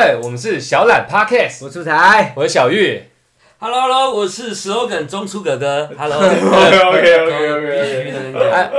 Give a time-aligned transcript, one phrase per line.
[0.00, 3.02] 们，我们是小懒 Podcast，我出台，我是小玉。
[3.58, 5.90] Hello Hello，我是 slogan 中出哥哥。
[5.98, 6.16] Hello。
[6.24, 8.70] OK，OK，OK，OK 必须的跟你讲，他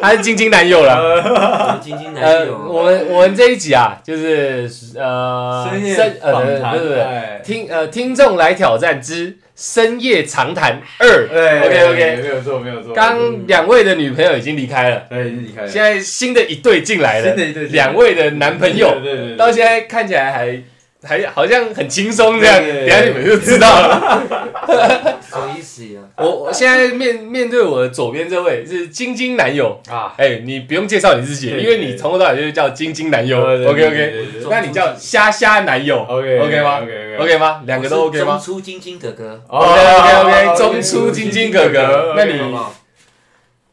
[0.00, 0.96] 他是晶晶男友了。
[0.96, 2.58] 我晶晶男呃，友。
[2.68, 11.28] 我们我们这一集啊，就是呃深夜访谈不是不是哎听呃听众来挑战之深夜长谈二。
[11.28, 12.92] 对 OK OK，没有错，没有错。
[12.92, 15.68] 刚两位的女朋友已经离开了，对，已经离开了。
[15.68, 20.60] 现在新的一对进来了新的一对两位的男朋友对对对，到现在看起来还
[21.04, 24.22] 还好像很轻松这样，等下你们就知道了。
[25.28, 26.00] 什么意思呀？
[26.16, 34.14] 我我现在面面对我的左边这位是晶晶男友，啊，哎、你不用介绍你自己，因为你从头到尾就是叫晶晶男友，OK 对 OK，
[34.48, 37.62] 那你叫虾虾男友 OK OK 吗 OK OK 吗？
[37.66, 39.40] 两个都 OK 中吗出晶晶哥哥。
[39.48, 42.74] ？OK OK OK，中出晶晶哥哥，那你好？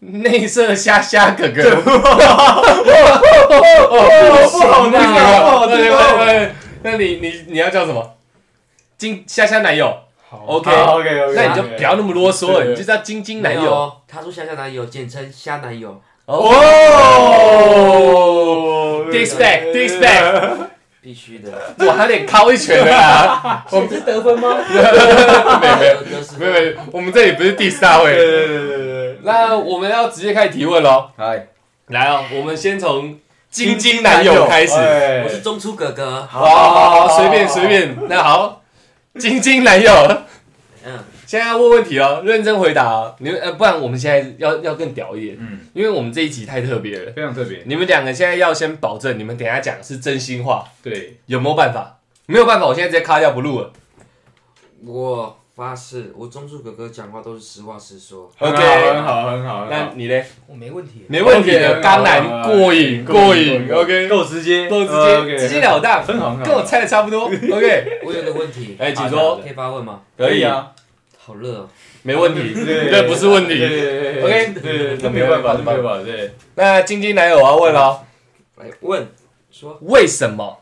[0.03, 2.81] 内射虾虾哥哥，不好不
[4.47, 6.49] 行听啊啊不好对，
[6.83, 8.15] 那你你你要叫什么？
[8.97, 9.91] 金虾虾男友
[10.29, 13.91] ，OK OK OK，那你就不要那么啰嗦了，你就叫晶晶男友。
[14.07, 16.01] 他说虾虾男友，简称虾男友。
[16.25, 16.39] 哦
[19.11, 20.55] ，Disback Disback，
[21.01, 21.51] 必须的。
[21.85, 23.65] 哇，他得敲一拳的啊！
[23.71, 24.57] 我们是得分吗？
[24.69, 28.15] 没有没有 没有没有，我们这里不是 diss 大会。
[28.15, 31.09] 对对对对对，那我们要直接开始提问喽。
[31.17, 31.47] 嗨，
[31.87, 33.19] 来哦，我们先从
[33.51, 34.73] 晶晶男友开始。
[34.73, 36.25] 哎我是中出哥哥。
[36.25, 37.97] 好好好，随便随便。
[38.07, 38.63] 那好，
[39.19, 39.91] 晶晶男友，
[40.85, 43.13] 嗯，现在要问问题哦，认真回答哦。
[43.19, 47.11] 你们呃，不然我们现在要要更屌一点，嗯，因为我们这一集太特别了。
[47.11, 47.61] 非常特别。
[47.65, 51.99] 你们两个现在要先保证，你们等一下讲是真心话，对，有没有办法？
[52.27, 53.73] 没有办法，我现在直接卡掉不录了。
[54.85, 58.31] 我发誓，我中出哥哥讲话都是实话实说。
[58.39, 60.25] OK 很好很好很好，那你嘞？
[60.47, 61.05] 我没问题。
[61.07, 63.69] 没问题的，很好当然过瘾过瘾。
[63.71, 64.91] OK，够直接，够直
[65.25, 67.25] 接，直截了当，很好，跟我猜的差不多。
[67.51, 70.01] OK，我有个问题，哎，请好说，可以发问吗？
[70.17, 70.71] 可以，啊，
[71.17, 71.69] 好热哦。
[72.03, 73.59] 没问题， 对这不是问题。
[73.59, 77.99] 对对对对 OK 对对，这没有办法，这没有办法，对，那晶晶男友我要问喽，
[78.55, 79.07] 来问，
[79.51, 80.61] 说为什么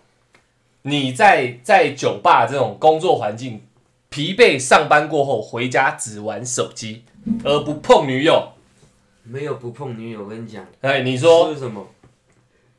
[0.82, 3.62] 你在在酒吧这种工作环境，
[4.10, 7.04] 疲惫上班过后回家只玩手机，
[7.44, 8.52] 而不碰女友？
[9.24, 11.88] 没有不碰女友，我跟你讲，哎，你说是什么？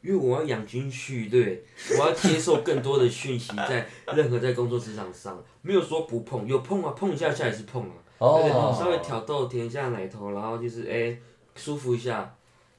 [0.03, 1.63] 因为我要养精蓄锐，
[1.99, 8.51] 我要接受更多的讯息，在任何在工作职场上，没有说不碰，有碰啊，碰一下下也是碰啊，对不对？
[8.51, 11.17] 哦，稍微挑逗舔一下奶头，然后就是哎、
[11.55, 12.35] 舒服一下，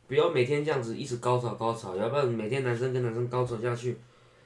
[0.07, 3.97] 不要每天这样子一直高潮高潮，要不然每天男生跟男生高潮下去，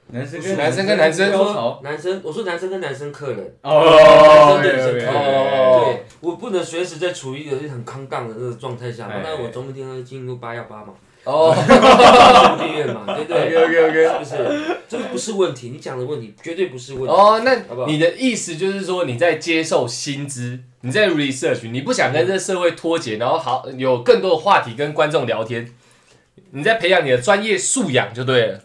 [0.08, 10.94] 男生男生跟男生高潮，男生我说男生跟男生客人，哦，男生对女生客人，哦对我不能随时在处于一个很康荡的那个状态下那我总有一天会进入八幺八嘛。
[11.24, 13.56] 哦 上地院嘛，对不对？
[13.58, 14.24] OK OK OK。
[14.24, 14.76] 是不是？
[14.88, 17.08] 这个不是问题，你讲的问题绝对不是问题。
[17.08, 17.56] 哦，那
[17.88, 25.68] 你的意思就是说你在接受薪资，你在 research，你不想跟这社会脱节，然后好有更多的话题跟观众聊天，
[26.52, 28.60] 你在培养你的专业素养就对了。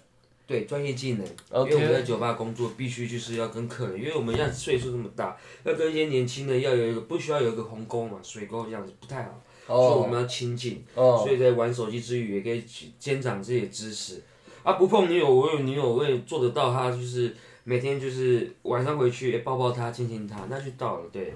[0.51, 12.63] 对专业技能因为我们在酒吧工作，必须就是要跟客人，因为我们现在岁数这么大，要跟一些年轻人要有一个不需要有一个鸿沟嘛，水沟这样子不太好，所以我哦们要亲近，哦所以在玩手机之余，也可以
[12.99, 14.21] 兼长自己的知识。
[14.63, 16.71] 啊，不碰女友，我有女友，我也做得到。
[16.71, 17.33] 她就是
[17.63, 21.09] 每天就是晚上回去，哎抱抱她，亲亲她，那就到了。
[21.11, 21.33] 对，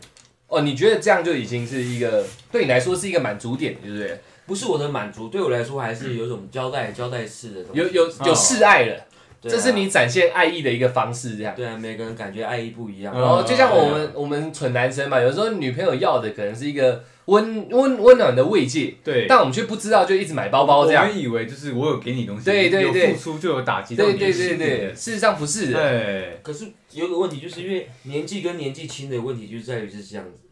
[0.48, 4.20] 哦，你觉得这样就已经是一个对你来说是一个满足点，对不对？
[4.46, 7.82] 不是我的满足，对我来说还是有一种交代交代式的东西。
[7.82, 8.96] 有有有示爱了，
[9.42, 11.54] 对啊这是你展现爱意的一个方式，这样。
[11.56, 13.14] 对啊，每个人感觉爱意不一样。
[13.16, 21.08] 嗯然后就像我们我们蠢男生嘛，有时候女朋友要的可能是一个温温温暖的慰藉，对，但我们却不知道，就一直买包包这样。
[21.08, 25.74] 我们以为就是我有给你东西，对对对有付出就有打击到对对你的心对对，事实上不是的。
[25.74, 30.45] 对，可是有个问题，就是因为年纪跟年纪轻的问题，就在于是这样子。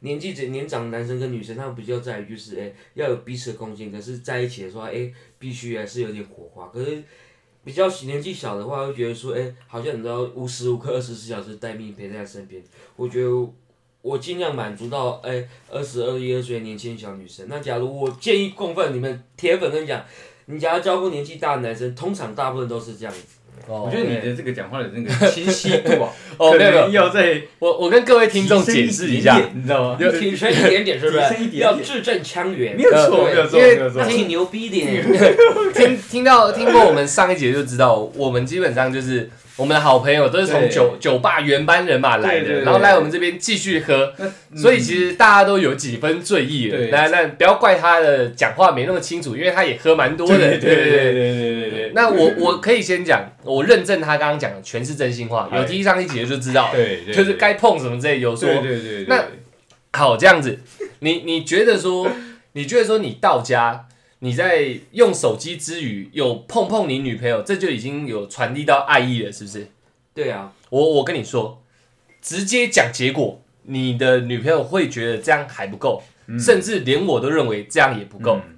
[0.00, 6.68] 年纪长年长的男生跟女生，他们比较在于就是哎、要有彼此的空间，可是在一起的时候哎、必须还是有点火花。
[6.68, 7.02] 可是
[7.62, 12.62] 比较年纪小的话，会觉得说哎、好像你知道无时无刻二十四小时待命陪在身边。
[12.96, 13.30] 我觉得
[14.00, 17.46] 我尽量满足到哎二十二一二岁年轻小女生。
[17.48, 20.02] 那假如我建议共愤你们铁粉跟你讲，
[20.46, 23.20] 你假如交过年纪大的男生，通常大部分都是这样子。
[23.66, 29.96] 我我觉得你的这个讲话的那个清晰度啊， 哦可没有没有，能要再我我跟各位听众解释一下，你知道吗？
[30.00, 31.50] 有提升一点点是不提升一是？
[31.50, 32.82] 点点要字正腔圆没。
[32.82, 34.08] 有错，没有错，因为没有错那。
[34.08, 35.04] 挺牛逼的 耶，
[35.74, 39.28] 听听到听过我们上一节就知道，我们基本上就是
[39.60, 44.10] 我们的好朋友都是从酒酒吧原班人马来的，然后来我们这边继续喝，
[44.56, 46.78] 所以其实大家都有几分醉意了。
[46.90, 50.38] 那那不要怪他的讲话没那么清楚，因为他也喝蛮多的。
[50.38, 51.92] 对对对对对对。
[51.94, 56.72] 那我我可以先讲，我认证他刚刚讲的全是真心话，有地上一节就知道，
[57.12, 58.48] 就是该碰什么之类有说。
[58.48, 59.04] 对对对。
[59.06, 59.24] 那
[59.92, 60.58] 好，这样子，
[61.00, 62.08] 你你觉得说，
[62.52, 63.88] 你觉得说你到家。
[64.20, 69.66] 你在用手机之余有碰碰你女朋友，这就已经有传递到爱意了，是不是？
[70.14, 71.62] 对啊，我我跟你说，
[72.22, 76.02] 直接讲结果，你的女朋友会觉得这样还不够，
[76.38, 78.36] 甚至连我都认为这样也不够。
[78.36, 78.56] 嗯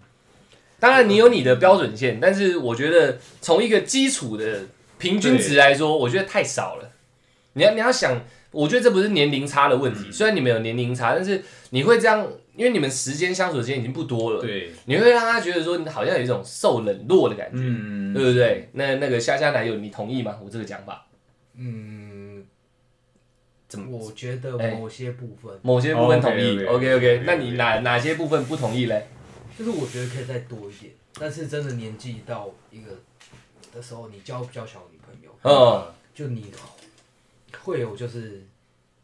[0.82, 4.66] 当然，你有你的标准线，但是我觉得从一个基础的
[4.98, 6.90] 平均值来说，我觉得太少了。
[7.52, 8.20] 你要你要想，
[8.50, 11.44] 我觉得这不是年龄差的问题，虽然你们有年龄差，但是
[11.74, 18.68] 你会这样，因为你们时间相处的时间已经不多了，对，你会让他觉得说你好像有一种受冷落的感觉，嗯，对不对？
[18.74, 20.38] 那那个虾虾男友，你同意吗？
[20.44, 21.06] 我这个讲法，
[21.54, 22.44] 嗯，
[23.68, 23.96] 怎么？
[23.96, 24.72] 我觉得哎。
[24.72, 26.62] 某些部分，某些部分同意。
[26.64, 29.06] OK，OK，，OK OK，OK，OK 那你哪哪些部分不同意嘞？
[29.58, 32.90] 就是我觉得可以再多一点，但是真的年纪到一个
[33.72, 36.52] 的时候，你交比较小女朋友，嗯，就你
[37.62, 38.46] 会有就是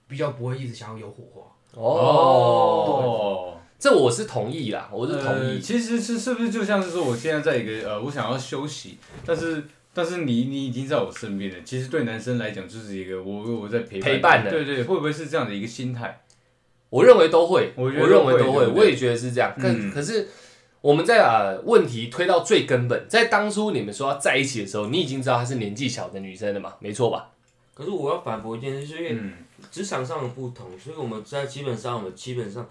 [0.07, 1.51] 比较不会一直想要有火花。
[1.75, 5.61] 哦，这我是同意啦，我是同呃意。
[5.61, 11.57] 其实是是不是就像是说，我现在在一个呃，我想要休息，但是但是你你已经在我身边了。
[11.65, 16.23] 其实对男生来讲，就是一个我我在陪陪伴的对对，会不会是这样的一个心态？
[16.91, 19.55] 我认为都会，我认为都会，我也觉得是这样。
[19.57, 20.27] 可、嗯可是
[20.81, 26.75] 我们在把问题推到最根本，在当初你们说要在一起的时候，你已经知道她是年纪小的女生了嘛？
[26.81, 27.31] 没错吧？
[27.79, 29.33] 可是我要反驳一件事，是因为嗯，
[29.71, 32.69] 职场上的不同，所以我们在基本上我们基本上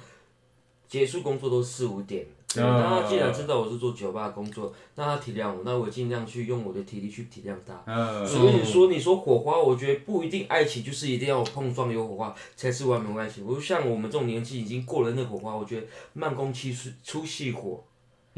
[0.89, 2.25] 结束工作都四五点。
[2.55, 7.81] 那他既然知道我是做酒吧工作，那他体谅我，那我尽量去用我的体力去体谅他。
[7.85, 13.45] 呃，所以说，你说火花，我觉得不一定，爱情就是一定要碰撞有火花才是完美爱情。
[13.45, 17.83] 我像我们这种年纪已经过了那火花，我觉得慢工期出出细火，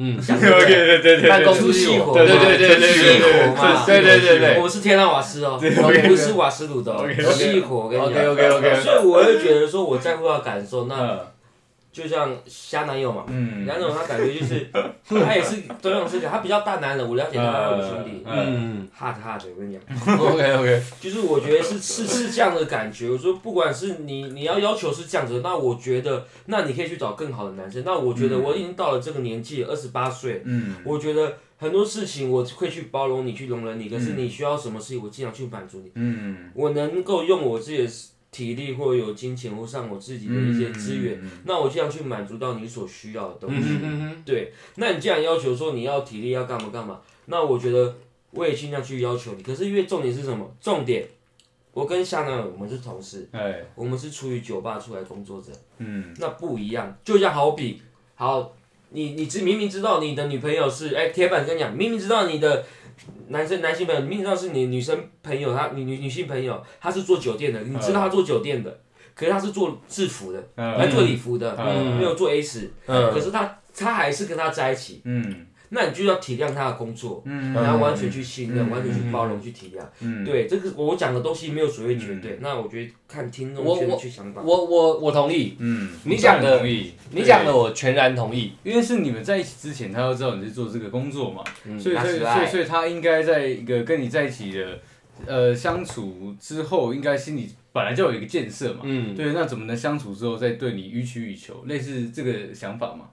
[0.01, 8.31] 嗯， 想对对对对，办公室细火嘛，对对对对对出对细火嘛，对对对对我们是天然瓦斯哦，我们不是瓦斯炉的哦，细火，我跟你 OK 讲。
[8.31, 11.19] OK OK，所以我会觉得说，我在乎他感受，那嗯
[11.99, 14.67] 就像虾男友嘛，嗯虾男友他感觉就是，
[15.07, 20.17] 他也是同样是个，他比较大男人，我了解他的兄弟嗯嗯，hard hard 的，我跟你讲。
[20.17, 23.09] ，OK OK， 就是我觉得是是是这样的感觉。
[23.09, 27.83] 我说不管是你你要要求是这样子，那我觉得那你可以去找更好的男生。
[27.85, 33.89] 那我觉得我已经到了这个年纪，二十八岁，嗯我觉得很多事情我会去包容你，去容忍你。
[33.89, 35.91] 可是你需要什么事情，我尽量去满足你。
[35.95, 37.89] 嗯，我能够用我自己的
[38.31, 43.79] 体力或有金钱或上我自己的一些资源，那我尽量去满足到你所需要的东西。
[44.23, 47.95] 对，那你既然要求说你要体力要干嘛干嘛，那我觉得
[48.31, 49.41] 我也尽量去要求你。
[49.41, 50.55] 可是因为重点是什么？
[50.61, 51.07] 重点，
[51.73, 56.95] 我跟夏楠我们是同事，哎，我们是出于酒吧出来工作者，嗯那不一样。
[57.03, 57.81] 就像好比，
[58.13, 58.53] 好，
[58.89, 62.65] 你你知明明知道你的女朋友是哎铁板跟你讲，明明知道你的
[63.29, 68.79] 男生男性朋友，你明明知道是你女生朋友，她女女女性朋友，她是做酒店的，你知道她做酒店的，
[69.13, 71.97] 可是她是做制服的，来嗯做礼服的，嗯。
[71.97, 73.11] 没有做 S，嗯。
[73.13, 75.01] 可是她她还是跟他在一起。
[75.05, 79.83] 嗯那你就要体谅他的工作，嗯然后完全去信任，嗯完全去包容，去体谅。
[80.01, 84.41] 嗯，对，这个我讲的东西没有所谓绝对，那我觉得看听众去想法。
[84.41, 88.53] 我我我同意，嗯，你讲的，你讲的我全然同意。
[88.63, 94.79] 因为是你们在一起之前，他要知道你是做这个工作嘛，嗯所以所以所以所以他应该在一个跟你在一起的
[95.27, 98.79] 呃相处之后，应该心里本来就有一个建设嘛。
[98.83, 101.63] 嗯，对，那怎么能相处之后再对你予取予求？
[101.67, 103.05] 类似这个想法嘛？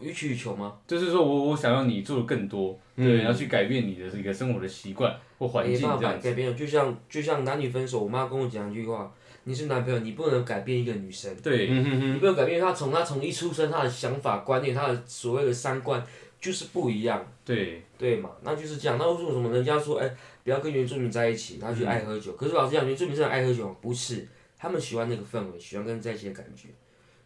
[0.00, 0.78] 予取予求吗？
[0.86, 6.28] 就是说我我想要你做的更多，嗯对，要去改变你的这个生活的习惯或环没办境这样子。
[6.28, 9.12] 法改变，就像就像男女分手，我妈跟我讲一句话：
[9.44, 16.04] 你是男朋友，你不能改变一个女生，对，嗯哼哼，你不能改变她从她从一出生她的想法观念，她的所谓的三观
[16.40, 17.26] 就是不一样。
[17.44, 18.30] 对，对嘛？
[18.42, 18.98] 那就是这样。
[18.98, 20.08] 那为什么人家说，哎、
[20.44, 22.32] 不要跟原住民在一起，他去爱喝酒？
[22.32, 23.74] 可是老实讲，原住民真的爱喝酒吗？
[23.80, 24.28] 不是，
[24.58, 26.68] 他们喜欢那个氛围，喜欢跟人在一起的感觉。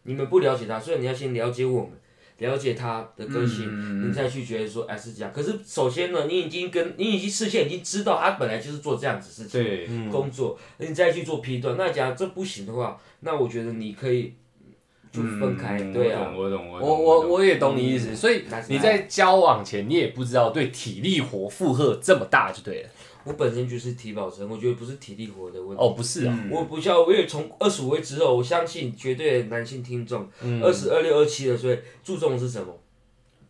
[0.03, 1.91] 你们不了解他，所以你要先了解我们，
[2.39, 5.31] 了解他的个性，嗯你再去觉得说，哎、是这样。
[5.33, 9.63] 可是首先呢，你已经跟你已经事先已经知道他本来就是做这样子事情。
[9.63, 11.75] 对，嗯工作，你再去做批断。
[11.77, 14.33] 那假如这不行的话，那我觉得你可以
[15.11, 16.33] 就分开，嗯对啊。
[16.35, 22.89] 我懂，我懂，我懂懂我我也懂你意思，所以你在交往前，你也不知道对体力活负荷这么大就对了。
[23.25, 25.83] 我本身就是体保生，我觉得不是体力活的问题。
[25.83, 30.27] 哦，不是啊，嗯我不像，我也从二十五位之后，我相信绝对男性听众，
[30.61, 32.79] 二十二六、二七的，所以注重的是什么？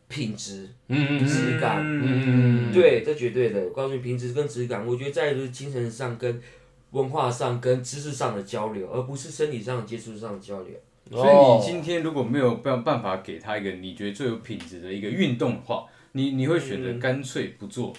[0.10, 3.60] 品质，嗯嗯质感嗯嗯，对，这绝对的。
[3.64, 6.40] 我告诉你，品质跟质感，我觉得在于就是精神上跟
[6.92, 10.74] 文化上跟知识上的交流，而不是身体上的接触上的交流。
[11.10, 17.92] 所以你今天如果没有办办法给他一个你觉得最有品质的一个运动的话，你你会选择干脆不做。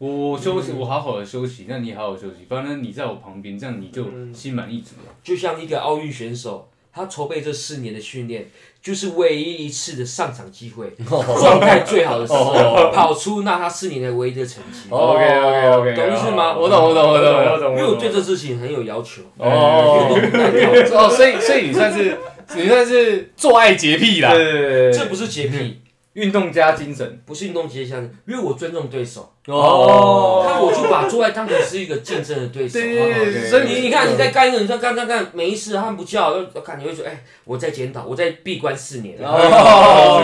[0.00, 5.14] 我我休息，我好好的休息，那你好好休息，反正你在我旁边，这样你就心满意足了。
[5.22, 8.48] 就像一个奥运选手，他筹备这四年的训练，
[8.80, 14.88] 就是唯一一次的上场机会， 状态最好的时候，跑出那他四年的唯一的成绩。
[14.88, 19.20] OK，OK，OK，懂意思吗我懂我懂我懂我懂懂因为我对这事情很有要求。
[19.36, 20.08] 哦
[20.94, 22.16] 哦，所以所以你算是
[22.56, 24.32] 你算是做爱洁癖啦。
[24.32, 25.82] 对对对，这不是洁癖，
[26.14, 27.20] 运动加精神。
[27.26, 32.78] 不是运动加精神，因为我尊重对手，哦，他我就把做爱当成是一个竞争的对手。
[32.78, 39.16] 对对对，所以你你看你在干一个，你在干干干，没事，他们不叫，要看你会说，哎，我在检讨，我在闭关四年。
[39.20, 40.22] 哦，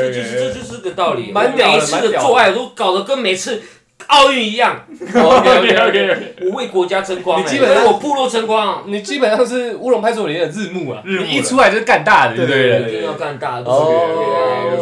[0.00, 1.30] 这就是这就是个道理。
[1.32, 3.62] 蛮屌的每一次的做爱都搞得跟每次
[4.06, 12.88] 奥运一样， OK OK，我为国家争光、你基本上哎我部落争光，你基本上是乌龙派出所里面的日暮啊，你一出来就是干大的，对不对对？
[12.88, 13.64] 一定要干大的。
[13.66, 14.16] 哦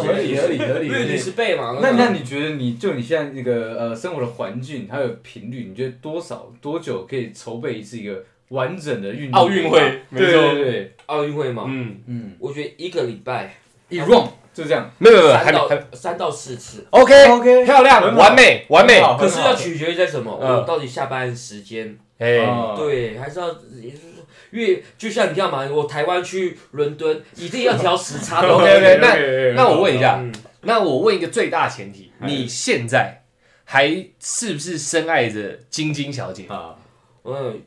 [0.05, 1.79] 对合理合理合理是背嘛。
[1.83, 13.55] 那那你觉得你就你现在那个呃生活的环境还有频率，你觉得多少多久可以筹备一次一个完整的运动奥运会没对错对对，奥运会嘛，嗯，嗯，我觉得一个礼拜
[13.89, 14.25] 一 run
[14.59, 14.91] 就这样。
[14.99, 16.85] 没有没有，还三到没还三到四次。
[16.91, 20.37] OK OK 漂亮，好完美完美，好可是要取决于在什么？
[20.43, 23.47] 嗯我到底下班时间，哎，哦对，还是要，
[23.81, 28.49] 也是说，因为就像你看嘛，我台湾去伦敦一定要调时差的。
[28.49, 33.23] OK，OK，那那我问一下，嗯，那我问一个最大前提，哎你现在
[33.65, 33.89] 还
[34.19, 36.47] 是不是深爱着晶晶小姐？
[36.49, 36.75] 啊，
[37.23, 37.63] 嗯，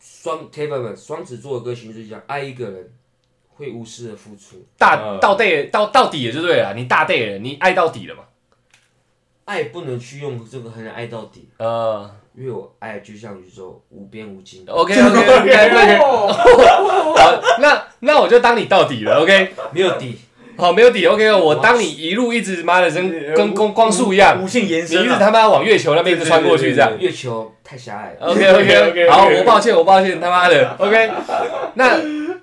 [0.00, 2.92] 双 t a b l e 们双子座的个性就是讲，爱一个人
[3.56, 8.22] 会无私的付出，大嗯到底到到底也就对了，你大 day 了，你爱到底了嘛？
[9.44, 14.62] 爱不能去用这个很爱到底，呃因为我爱就像宇宙无边无尽。
[14.68, 20.18] ，OK OK OK OK，好，那那我就当你到底了，OK，没有底，
[20.58, 25.08] 好，没有底，OK，我当你一路一直妈的跟跟光光速一样，无限延你一直。
[25.18, 26.92] 他妈往月球那边一直穿过去这样。
[26.98, 28.26] 月球太狭隘了。
[28.26, 31.10] OK OK OK， 好，我抱歉，我抱歉，他妈的，OK。
[31.74, 31.96] 那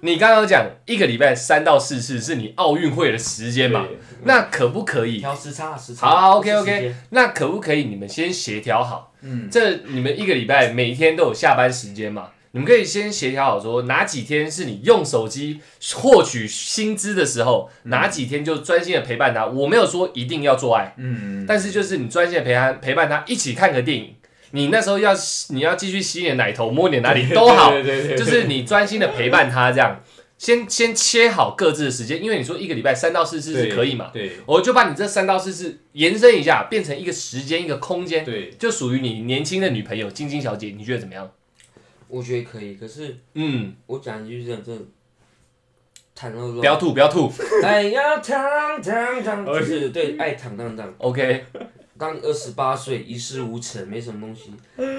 [0.06, 3.88] 你刚刚讲一个礼拜三到四次是你奥运会的时间嘛？
[4.26, 5.20] 那可不可以？
[5.20, 6.06] 调时差，时差。
[6.06, 6.94] 好，OK OK。
[7.12, 9.14] 那可不可以你们先协调好？
[9.22, 12.28] 嗯，这你们一个礼拜每天都有下班时间嘛？
[12.52, 15.62] 你们可以先协调好说哪几天是你用手机
[15.96, 19.46] 获取薪资的时候，哪几天就专心的陪伴他。
[19.46, 24.14] 我没有说一定要做爱，嗯，但是就是你专心的陪他陪伴他一起看个电影。
[24.56, 25.14] 你那时候要
[25.50, 30.00] 你要继续吸你的奶头摸你的哪里都好， 对对对，就是你专心的陪伴他这样。
[30.36, 41.32] 先先切好各自的时间，因为你说一个礼拜三到四次是可以嘛，对我就把你这三到四次延伸一下，变成一个时间一个空间，对，就属于你年轻的女朋友晶晶小姐，你觉得怎么样？
[42.10, 44.82] 我觉得可以，可是嗯，我讲就是这样，真的
[46.14, 47.32] 谈到不要吐，不要吐。
[47.64, 48.38] 哎呀躺
[48.82, 50.94] 躺躺，就是对爱躺躺躺。
[50.98, 51.46] OK，
[52.04, 54.52] 当你二十八岁一事无成，没什么东西，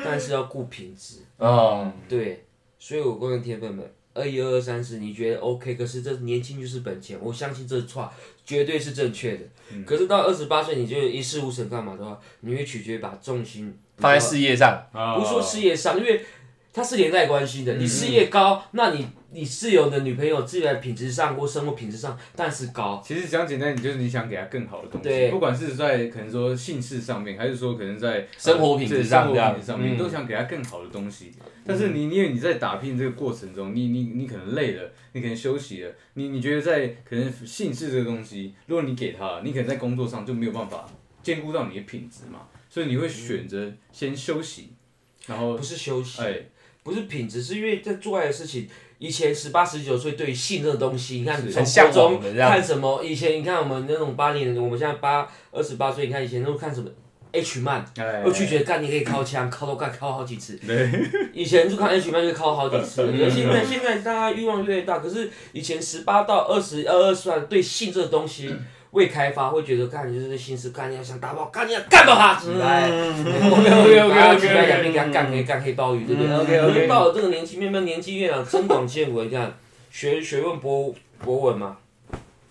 [0.02, 1.16] 但是要顾品质。
[1.38, 2.46] 嗯，对，
[2.78, 5.74] 所以我问铁粉们，二一二二三四，你觉得 OK？
[5.74, 8.10] 可是这年轻就是本钱，我相信这话
[8.46, 9.44] 绝对是正确的。
[9.70, 16.24] 嗯可是到二十八岁，你就一事无成干嘛的话，你会取决于把重心放在事业上，啊不是说事业上，因为
[16.74, 17.74] 它是连带关系的。
[17.76, 23.00] 嗯你事业高，那你你室友的女朋友自然品质上或生活品质上，但是高。
[23.04, 31.32] 其实讲简单，你就是你想给她更好的东西，对不管是在可能说姓氏上面，还是说可能在生活品质上呃这生活品质上面，都想给她更好的东西。
[31.64, 40.84] 但是你因为你在打拼这个过程中，你你你可能累了，你可能休息了，你你觉得在可能姓氏这个东西，如果你给她了，你可能在工作上就没有办法
[41.22, 44.72] 兼顾到你的品质嘛，所以你会选择先休息，
[45.26, 46.36] 然后不是休息，哎，
[46.84, 48.68] 不是品质，是因为在做爱的事情。
[48.98, 53.02] 以前十八十九岁对于性这个东西，你看是从高中看什么？
[53.02, 56.88] 以前你看我们那种八零，我们现在八二十八岁，你看以前都看什么
[57.32, 60.58] H 漫，哎，又拒绝干，你可以靠枪，靠都干，靠好几次。
[61.34, 68.54] 以前就看 H 漫就靠好几次，嗯可是现在现在大家欲望越来越大，可是以前十八到二十二二岁对性这个东西
[68.94, 72.88] 未开发，会觉得干你就是心思干，你要想打爆，干你要干爆他起来。
[73.50, 79.52] OK OK 两边给他干黑干黑鲍鱼，对不对 OK，OK 到了这个年纪，慢慢年纪越长，增广见闻，你看
[79.90, 81.76] 学学问博博文嘛，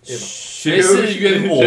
[0.06, 0.22] 对吧？
[0.22, 1.58] 学识渊博。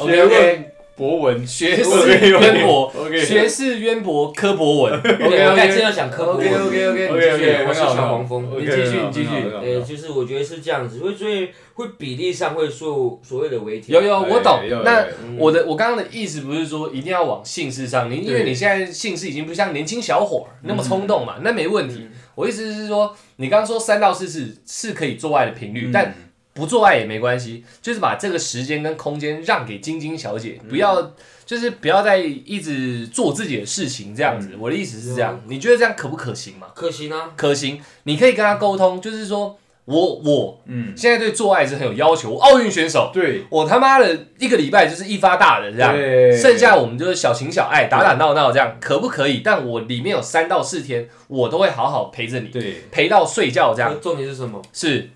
[0.00, 4.98] OK OK，博文，学识渊博 OK，学识渊博，科博文。
[4.98, 8.50] OK 我刚才 OK 正要讲科普 OK OK OK，OK，OK，我是小黄蜂。
[8.58, 9.28] 你继续你继续。
[9.60, 14.00] 对，就是我觉得是这样子，会所以会比例上会受所谓的微调。
[14.00, 14.58] 有有，我懂。
[14.84, 15.06] 那
[15.38, 22.08] 我的我刚刚的意思不是说一定要往姓氏上，你因为你现在姓氏已经不像年轻小伙儿那么冲动嘛，那没问题。
[22.34, 26.12] 我意思是说，你刚刚说三到四次是可以做爱的频率，但
[26.58, 31.12] 不做爱也没关系，就是把这个时间跟空间让给晶晶小姐，不要
[31.46, 34.50] 就是不要再一直做自己的事情这样子。
[34.58, 36.66] 我的意思是这样，你觉得这样可不可行吗？
[36.74, 43.10] 可行啊，可行，你可以跟他沟通，就是说我我嗯，现在对做爱是很有要求，奥运选手。
[43.14, 45.94] 对，我他妈的一个礼拜就是一发大的这样，
[46.36, 49.38] 剩下我们就是小情小爱，打打闹闹这样，可不可以？
[49.38, 53.96] 但我里面有三到四天，我都会好好陪着你，对，陪到睡觉这样。
[54.02, 54.60] 重点是什么？
[54.74, 55.08] 是，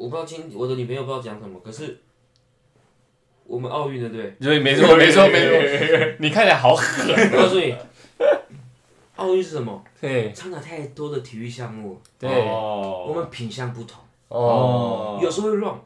[0.00, 2.00] 我不知道今我的女朋友不知道讲什么，可是
[3.44, 7.06] 我们奥运的对，所以没错没错没错，你看起来好狠。
[7.32, 7.76] 我告诉你，
[9.16, 9.84] 奥运是什么？
[10.00, 12.30] 对掺杂太多的体育项目，对。
[12.30, 15.18] 哦我们品相不同，哦。
[15.22, 15.78] 有时候会乱。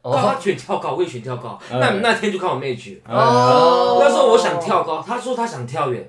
[0.00, 0.16] 哦。
[0.16, 1.78] 他选跳高，我也选跳高，哎。
[1.78, 3.02] 那那天就看我妹去。
[3.06, 3.98] 哦。
[4.00, 6.08] 那时候我想跳高，他说他想跳远，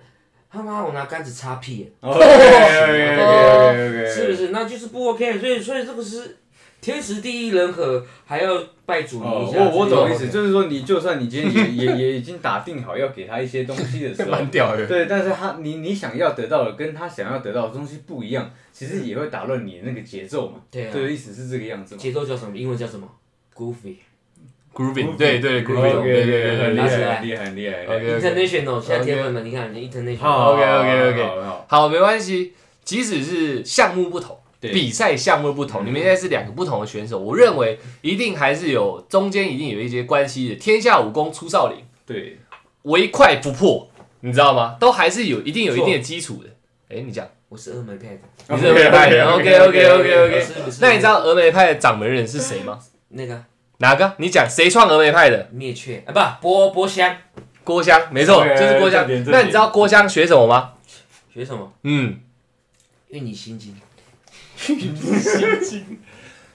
[0.49, 2.23] 他妈我拿杆子擦屁，OK，
[4.07, 4.47] 是不是？
[4.53, 6.37] 那就是不 OK，所以所以这个是
[6.81, 9.59] 天时地利人和，还要拜主哦一，下。
[9.63, 14.87] 我我懂意思，就是说你就算你今天也 也也已经打定好要给他一些东西的时候， 蛮屌的。
[14.87, 20.61] 对，但是他你你想要得到的跟他想要得到的东西不一样，其实也会打乱你的那个节奏嘛。
[20.71, 22.01] 对啊，对，意思是这个样子嘛。
[22.01, 22.55] 节奏叫什么？
[22.57, 23.07] 英文叫什么
[23.55, 23.95] ？Goofy。
[24.71, 26.75] grooving，对对 grooving，对对对很。
[26.75, 27.85] 厉害，很厉害，很厉害。
[27.85, 30.17] International，现在铁粉们，你看，你 International。
[30.17, 32.53] 好 OK，OK，OK 好好好，没关系，
[32.85, 34.37] 即使是项目不同。
[34.59, 40.55] 对比赛项目不同，你们现在是两个不同的选手，我认为一定还是有中间一定有一些关系的。
[40.55, 42.37] 天下武功出少林，对，
[42.81, 43.89] 唯快不破，
[44.19, 44.75] 你知道吗？
[44.79, 46.49] 都还是有一定有一定的基础的。
[46.89, 48.19] 哎，你讲，我是峨眉派的。
[48.49, 50.47] 你是峨眉派的，OK OK OK OK。
[50.81, 52.79] 那你知道峨眉派的掌门人是谁吗？
[53.09, 53.43] 那个
[53.77, 54.15] 哪个？
[54.17, 55.47] 你讲谁创峨眉派的？
[55.53, 57.15] 灭却啊，不，郭郭襄
[57.63, 60.73] 郭襄，没错就是郭襄那你知道郭襄学什么吗？
[61.33, 61.71] 学什么？
[61.83, 62.19] 嗯，
[63.09, 63.73] 运你心经。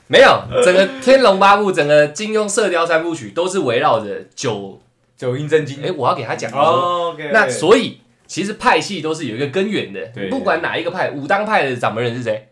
[0.06, 4.80] 没有，整个《天龙八部》、整个金庸《射雕三部曲》都是围绕着九。
[5.16, 5.80] 九阴真经。
[5.80, 12.48] 哎，我要给他讲，OK，那所以其实派系都是有一个根源的对，不管哪一个派，武当派的掌门人是谁？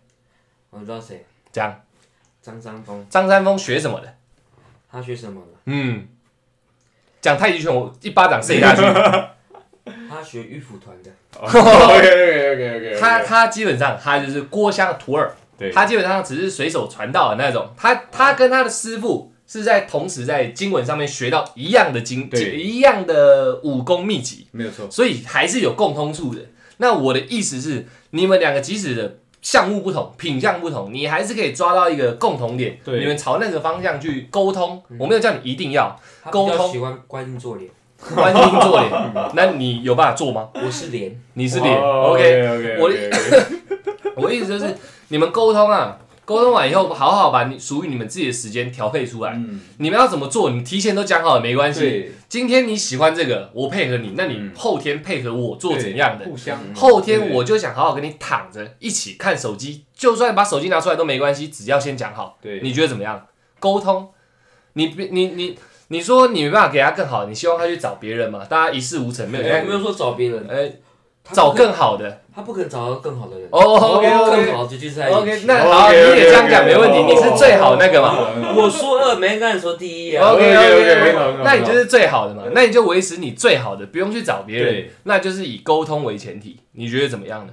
[0.70, 1.80] 我知道谁，讲
[2.40, 4.14] 张三丰，张三丰学什么的？
[4.90, 5.58] 他学什么的？
[5.66, 6.06] 嗯，
[7.20, 8.82] 讲太极拳，我一巴掌塞下去。
[10.08, 11.10] 他学玉斧团的。
[11.40, 12.96] OK，OK，OK，OK。
[13.00, 17.68] 他他基本上他就是郭襄的徒儿，对，他基本上只是随手传道的那种。
[17.76, 24.90] 他他跟他的师傅是在同时在经文上面学到一样的经，对一样的武功秘籍，没有错。
[24.90, 26.40] 所以还是有共通处的。
[26.78, 34.82] 那我的意思是，你们两个即使的项目不同、品相不同，你还是可以抓到一个共同点，对你们朝那个方向去沟通。
[34.98, 37.70] 我没有叫你一定要他比较沟通喜欢观音坐莲，
[38.14, 40.48] 观音坐脸， 那你有办法做吗？
[40.54, 41.16] 我是莲。
[41.34, 42.48] 你是脸哦，OK。
[42.48, 42.90] ，OK，我
[44.16, 44.74] 我的意思就是，
[45.12, 49.32] 你们沟通啊，沟通完以后，好好把你属于你们自己的时间调配出来。
[49.32, 51.80] 嗯，你们要怎么做，你们提前都讲好了，没关系。
[51.80, 56.24] 对，今天你喜欢这个，我配合你，那你嗯后天配合我做怎样的？
[56.24, 56.58] 互相。
[56.74, 62.38] 后天我就想好好跟你躺着一起看手机，就算把手机拿出来都没关系，只要先讲好。
[62.40, 63.26] 对，你觉得怎么样？
[63.60, 64.08] 沟通，
[64.72, 68.42] 你你你你说你没办法给他更好，你希望他去找别人嘛？
[68.46, 70.76] 大家一事无成，没有我没有说找别人，呃他不
[71.30, 72.20] 找更好的。
[72.34, 73.46] 他不可能找到更好的人。
[73.52, 75.18] 哦，OK 更 OK 好就聚在一起。
[75.18, 78.16] OK，那好，你也这样讲没问题，你是最好那个嘛。
[78.56, 80.32] 我说二，没跟你说第一啊。
[80.32, 86.58] OK OK，OK，好 OK，好那你就是最好的嘛，那你就维持你最好的，不用去找别人对，那就是以沟通为前提。
[86.72, 87.52] 你觉得怎么样呢？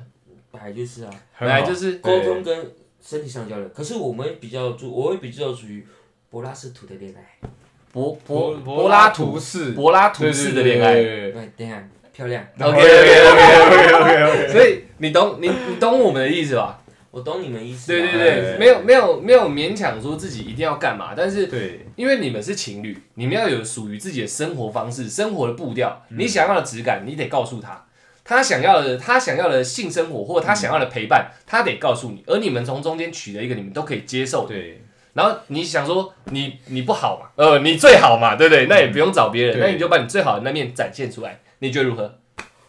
[0.51, 2.71] 本来就是啊，本来就是沟通跟
[3.05, 3.67] 身体上交流。
[3.75, 5.85] 可是我们比较注，我会比较属于
[6.29, 7.49] 柏拉斯图的恋爱。
[7.91, 10.93] 柏柏柏柏拉图式柏拉图式的恋爱。
[10.93, 11.31] 对。
[11.33, 11.85] 对，等下
[12.19, 16.81] 漂亮，OK OK OK OK OK，OK 所以你懂你你懂我们的意思吧？
[17.11, 17.95] 我懂你们意思啊。
[17.97, 26.03] 对对哎对，没有没有没有勉强说自己一定要干嘛，但是对，因为你们是情侣，你们要有属于自己的生活方式、生活的步调。
[26.09, 27.85] 你想要的质感，你得告诉他；
[28.25, 32.21] 他想要的，他想要的性生活或者他想要的陪伴，他得告诉你。
[32.27, 34.53] 而你们从中间取得一个你们都可以接受的。
[34.53, 38.67] 对，然后你想说你你不好嘛，呃，你最好嘛，对不对？
[38.67, 41.39] 那也不用找别人，对那你就把你最好的那面展现出来。
[41.59, 42.19] 你觉得如何？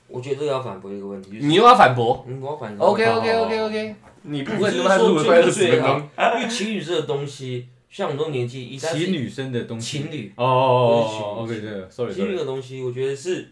[0.09, 2.89] 我觉得这个要反驳一个问题，就是你又要反驳嗯，我要反驳。
[2.89, 6.09] ？OK OK OK OK，你不会他妈录了快二十分最好钟。
[6.37, 9.99] 因为情侣这个东西，像我们这种年纪，一旦是骑女生的东西。
[9.99, 12.39] 情侣，哦哦不是哦，OK，情对，sorry 情侣 sorry。
[12.39, 13.51] 的东西，我觉得是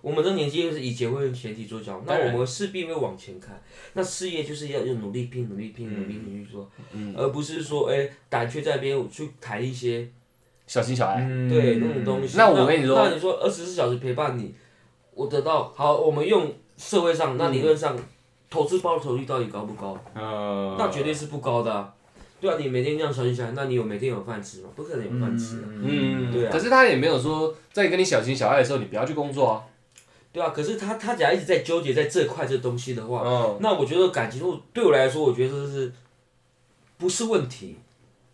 [0.00, 3.62] 我们这个年纪就是以结婚为前提做交往，那当然我们势必会往前看。
[3.92, 6.70] 那事业就是要用努力拼、努力拼、努力努力做，
[7.14, 10.08] 而不是说哎胆怯在那边去谈一些
[10.70, 11.16] 小心小爱。
[11.20, 12.36] 嗯对那种东西。
[12.38, 14.54] 那我跟你说那你说二十四小时陪伴你，
[15.14, 17.98] 我得到好，我们用社会上，那理论上
[18.48, 19.98] 投资报酬率到底高不高？
[20.14, 21.92] 呃，那绝对是不高的、啊。
[22.40, 24.68] 对啊，你每天这样小心小爱，那你有每天有饭吃吗？
[24.76, 25.64] 不可能有饭吃啊。
[25.82, 29.64] 嗯，对啊可是他也没有说在跟你小情小爱的时候，你不要去工作啊。
[30.32, 35.92] 对啊，可是他他假如一直在纠结在这块这东西的话，嗯，那我觉得感情路对我来说，我觉得是
[36.96, 37.76] 不是问题，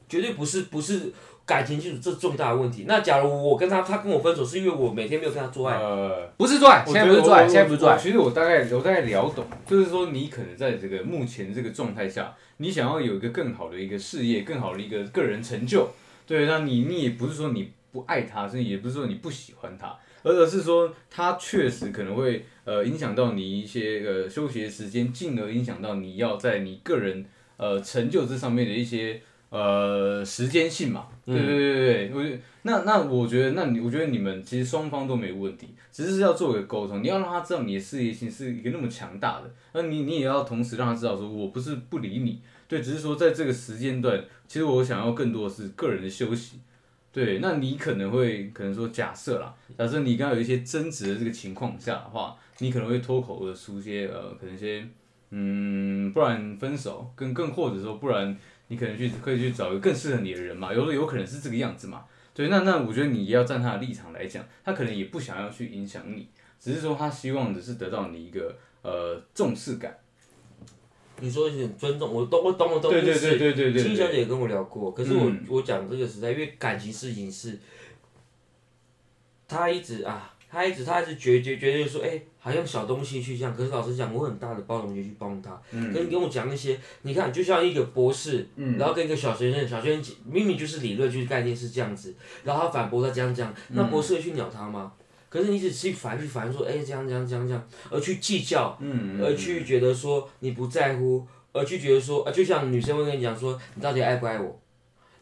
[0.07, 1.11] 绝对不是不是
[1.47, 2.85] 感情基础这重大的问题。
[2.89, 7.97] 那假如我跟他他跟我分手，是因为我每天没有跟他做爱，呃，不是做爱，我现在不是做爱，现在不是做爱。
[7.97, 15.89] 其实我大概我大概聊懂，就是说你可能在这个目前这个状态下，你想要有一个更好的一个事业，更好的一个个人成就，
[16.27, 27.25] 对，那你你也不是说你不爱他，甚至也不是说你不喜欢他，而而是说他确实可能会呃影响到你一些呃休息的时间，进而影响到你要在你个人
[27.57, 31.07] 呃成就这上面的一些呃时间性嘛。
[31.25, 46.61] 对对对对对，我觉得那那我觉得那你我觉得你们其实双方都没问题，只是要做一个沟通，你要让他知道你的事业心是一个那么强大的，那你你也要同时让他知道说我不是不理你，对，只是说在这个时间段，其实我想要更多的是个人的休息。
[47.13, 54.87] 对，那你可能会可能说假设啦，假设你刚刚有一些争执的这个情况下的话，你可能会脱口而出些呃，可能一些
[55.31, 58.37] 嗯，不然分手，更更或者说不然
[58.69, 62.05] 你可能去可以去找一个更适合你的人嘛，有的有可能是这个样子嘛。
[62.35, 66.29] 对，那那我觉得你也要站他的立场来讲，他可能也不想要去影响你，
[66.61, 69.97] 只是说他希望的是得到你一个呃重视感。
[71.19, 73.19] 你说有点尊重，我懂我懂我懂对对。
[73.19, 74.17] 对对对对金小对。
[74.17, 77.59] 姐也跟我聊过，可是我、嗯我讲这个实在，因为感情事情是，
[79.49, 85.61] 他一直啊，他一直他一直觉觉觉得说，哎、好像小东西去这样，可是老实讲，我很大的包容心去帮他。
[85.73, 94.93] 嗯可是你跟我讲那些，你看，就像一个博士，嗯然后跟一个小学生，小学生明明就是理论，就是概念是这样子，然后他反驳他这样这样，那博士会去鸟他吗？
[95.29, 104.61] 可是你只去反去反说，哎、这样这样这样这样，而去计较，嗯而去觉得说你不在乎，而去觉得说，啊，就像女生会跟你讲说，你到底爱不爱我？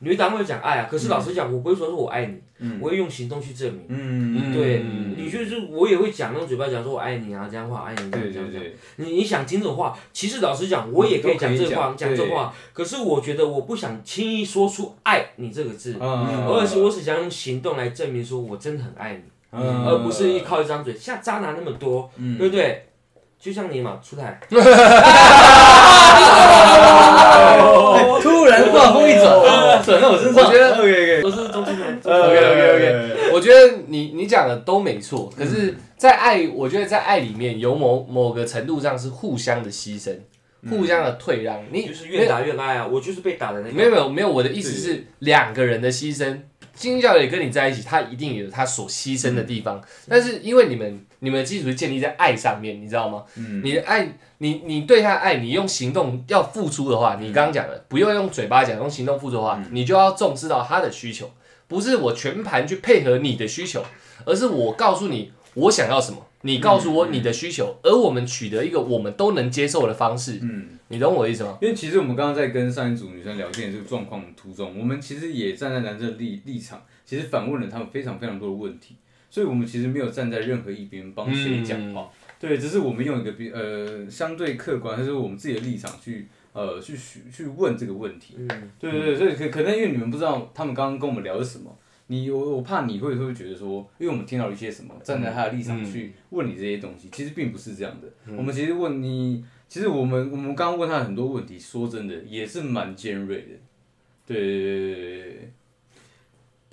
[0.04, 2.38] 女当然会讲爱啊，可是老实讲，我不会说是我爱你，
[2.80, 3.86] 我会用行动去证明。
[3.88, 8.64] 嗯，对，嗯你就是我也会讲，用嘴巴讲说我爱你啊，这样话爱你，这样对这样
[8.96, 12.54] 你你想听这种话，其实老实讲，我也可以讲这话，讲讲这话。
[12.72, 20.96] 可是我觉得我不想轻易说出“爱你”这个字，嗯而是我只想用行动来证明说我真的很爱你，嗯而不是依靠一张嘴。
[20.96, 22.86] 像渣男那么多，对不对？
[23.38, 24.40] 就像你嘛，出台。
[27.34, 30.44] 哎突然话风一转，转到我身上。
[30.44, 31.98] 我觉得 OK OK 都是中间人。
[32.02, 40.14] OK OK OK，我觉得你你讲的都没错，可是，在爱，我觉得在爱里面有某某个程度上是互相的牺牲，
[40.70, 41.58] 互相的退让。
[41.70, 42.86] 你就是越打越爱啊！
[42.86, 43.72] 我就是被打的那个。
[43.74, 46.38] 没有没有没有，我的意思是两个人的牺牲。
[46.74, 53.24] 金教也跟你在一起，他一定有他所牺牲的地方，但是因为你们你们的基础是建立在爱上面，你知道吗？
[53.36, 53.62] 嗯。
[53.64, 54.06] 你的爱，
[54.38, 61.30] 你你对他爱，你用行动要付出的话，你刚刚讲的，不用用嘴巴讲，用行动付出的话，你就要重视到他的需求，
[61.68, 63.84] 不是我全盘去配合你的需求，
[64.24, 70.68] 而是我告诉你我想要什么，你告诉我你的需求，而我们取得一个我们都能接受的方式，嗯。
[70.88, 71.58] 你懂我的意思吗？
[71.62, 78.94] 因为其实我们刚刚在跟上一组女生聊天的这个状况途中，我们其实也站在男生的立立场，其实反问了他们非常非常多的问题，
[79.30, 91.74] 所以我们其实没有站在任何一边帮谁讲话，对，只是我们用一个比呃相对客观，还是我们自己的立场去呃去去去问这个问题，嗯，对对对，所以可可能因为你们不知道他们刚刚跟我们聊的什么。
[92.06, 98.08] 你我我怕你会会觉得说，因为我们听到了一些什么，站在他的立场去问你这些东西，其实并不是这样的。
[98.36, 103.48] 我们其实问你，其实我们我们刚刚问他很多问题，说真的也是蛮尖锐的。
[104.26, 105.52] 对对对对对对，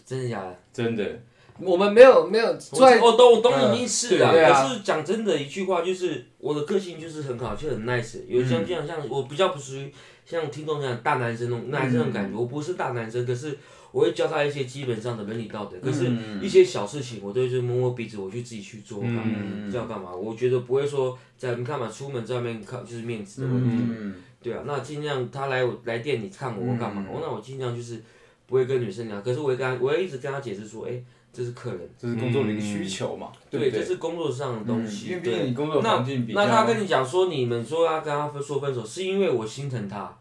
[0.05, 0.59] 真的假的？
[0.73, 1.19] 真的。
[1.59, 8.25] 我们没有没有出来我我懂我懂你意思啊，对啊可是讲真的一句话就是我的个性就是很好，就很 nice。
[8.25, 9.93] 有像这样像我比较不属于
[10.25, 13.55] 像听众这样大男生那种男生那种感觉，我不是大男生，可是
[13.91, 15.77] 我会教他一些基本上的伦理道德。
[15.79, 20.13] 可是一些小事情我都是摸摸鼻子，我去自己去做，干嘛这样干嘛？
[20.15, 23.77] 我觉得不会说在你看嘛，出门在外面看就是面子的问题。
[23.77, 27.05] 嗯，对啊，那尽量他来我来店里看我，我干嘛？
[27.11, 28.01] 我那我尽量就是
[28.47, 31.01] 不会跟女生聊，可是我会跟他，我会一直跟他解释说，哎、
[31.33, 33.81] 这是客人，这是工作的一个需求嘛，对对，不对？
[33.81, 35.07] 这是工作上的东西。
[35.07, 40.17] 因为毕竟对你工作那环境比较，那他跟你讲说，你们说要跟他分说分手，是因为我心疼他，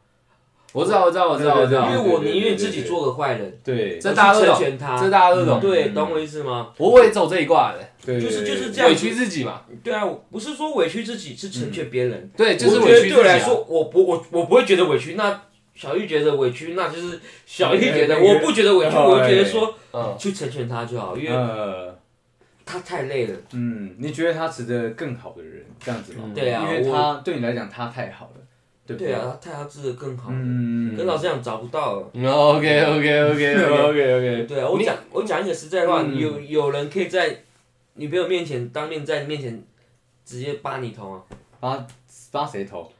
[0.73, 1.91] 我知道，我知道，我知道，我知道。
[1.91, 3.99] 因，为我宁愿自己做个坏人，对。
[3.99, 4.59] 这大家都懂。
[4.61, 5.61] 这大家都懂。
[5.61, 6.73] 对，懂我意思吗？
[6.79, 8.89] 我我也走这一挂的，对，就是就是这样。
[8.89, 9.63] 委屈自己嘛。
[9.83, 12.31] 对啊，不是说委屈自己，是成全别人。
[12.37, 13.17] 对，就是我觉得委屈自己啊。
[13.17, 15.43] 对我来说，我不我我不会觉得委屈，那
[15.75, 21.93] 小玉觉得委屈，那就是小玉觉得，哎我不觉得委屈，哎我就觉得说嗯，去成全他就好，因为呃，
[22.65, 23.37] 他太累了。
[23.55, 26.21] 嗯，你觉得他值得更好的人，这样子吗？
[26.27, 26.35] 嗯。
[26.35, 28.41] 对啊，因为他对你来讲他太好了，
[28.97, 30.31] 对不对啊，他太他治的更好。
[30.33, 32.11] 嗯，跟老师讲找不到了。
[32.15, 33.65] OK OK OK OK。
[33.65, 37.43] OK OK，对啊，我讲我讲一个实在话，嗯有有人可以在
[37.95, 39.63] 女朋友面前当面在你面前
[40.25, 41.23] 直接扒你头啊，
[41.61, 41.87] 扒
[42.33, 42.91] 扒谁头？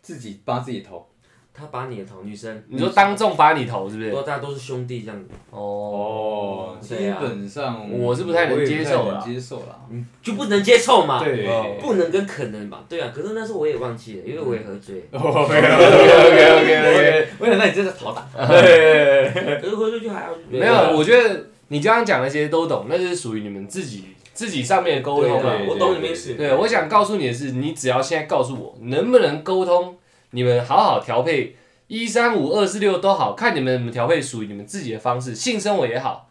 [0.00, 1.06] 自己扒自己头。
[1.56, 4.10] 他把你的头，女生，你说当众把你头是不是？
[4.10, 9.80] 说大家都是兄弟这样子，哦，哦，基对啊本上我是不太能接受啦我也不太能接受啦。
[10.20, 11.22] 就不能接受嘛。
[11.22, 12.84] 对哦不能跟可能吧？
[12.88, 15.04] 对啊，可是那时候我也忘记了，因为我也喝醉。
[15.12, 18.26] OK OK OK OK，我想那你真是讨打。
[18.48, 20.32] 对，可是喝醉就还好。
[20.50, 25.56] 没有，我觉得你刚刚讲那些都懂，那就是属于你们自己自己上面的沟通嘛。
[25.56, 26.34] 对我懂你们意思。
[26.34, 29.96] 对，我想告诉你的是，你只要现在告诉我能不能沟通，
[30.34, 36.28] 你们好好调配一三五二四六都好，看你们怎么调配属于你们自己的方式，性生活也好，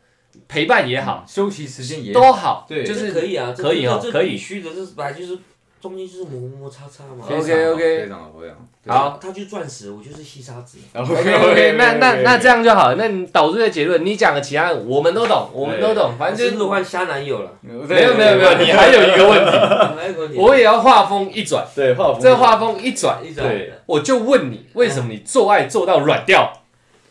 [0.47, 4.31] 陪伴也好，休息时间也都好，对就是可以啊，可以哦这这可以。
[4.31, 5.37] 必须的，这是本来就是
[5.83, 7.25] 中间就是磨磨擦擦嘛。
[7.29, 8.55] OK，OK 非常好，非常
[8.95, 9.09] 好。
[9.09, 10.77] 好他就是钻石，我就是细沙子。
[10.95, 12.95] OK OK，那那那这样就好了。
[12.95, 17.51] 那你导出的结论，你讲的其他我们都懂，我们都懂，反正就是的换瞎男友了。
[17.59, 26.61] 没没有没有没有，你还有一个问题，还有一个问题，我也要话锋一转，对画风这话锋一转，一转对我就问你，为什么你做爱做到软掉？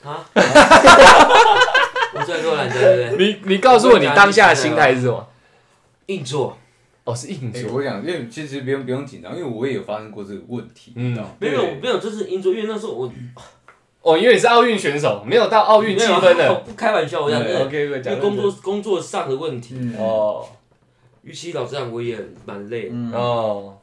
[0.03, 0.25] 啊，
[2.15, 3.27] 我最后懒对不对？
[3.27, 5.29] 你你告诉我你当下的心态是什么？
[6.07, 6.59] 硬做，
[7.05, 7.75] 哦，是硬座。
[7.75, 13.13] 我想，因为其实不用不用紧张，因为我也有发生过这个问题，嗯、知道没有没有，就是硬座，因为那时候我。
[14.03, 16.55] 哦，因为你是奥运选手，没有到奥运积分的。
[16.67, 17.65] 不开玩笑，我讲的。
[17.65, 18.19] OK，讲。
[18.19, 19.77] 工作工作上的问题。
[19.97, 20.45] 哦。
[21.23, 22.91] 与其老实讲，我也蛮累。
[23.13, 23.79] 哦。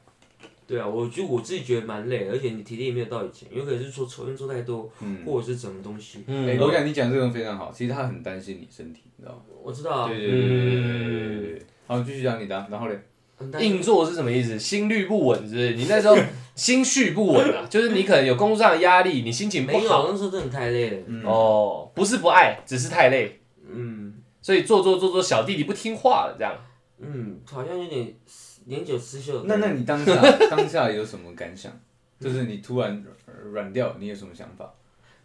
[0.67, 4.91] 对啊，我就我自己觉得蛮累，而且你体力也没有到以前，有可能是说抽烟抽太多，
[5.25, 6.25] 或者是什么东西。
[6.27, 6.57] 嗯。
[6.59, 9.41] 我讲你讲这个非常好，其实他很担心你身体，你知道吗？
[9.63, 10.09] 我知道。
[10.09, 11.61] 对对对对对对对对。
[11.87, 12.99] 好，继续讲你的，然后嘞。
[13.59, 14.57] 硬座是什么意思？
[14.59, 15.73] 心率不稳，是不是？
[15.75, 16.17] 你那时候
[16.55, 20.07] 心绪不稳啊，就是你可能有工作上的压力，你心情不没有，好。
[20.11, 20.97] 那时候真的太累了。
[21.07, 23.39] 嗯，哦，不是不爱，只是太累，
[23.71, 26.53] 嗯所以做做做做，小弟弟不听话了，这样。
[26.99, 28.13] 嗯，好像有点
[28.65, 29.57] 年久失修那。
[29.57, 30.13] 那你当下
[30.49, 31.71] 当下有什么感想？
[32.19, 33.01] 就是你突然
[33.51, 34.73] 软掉，你有什么想法？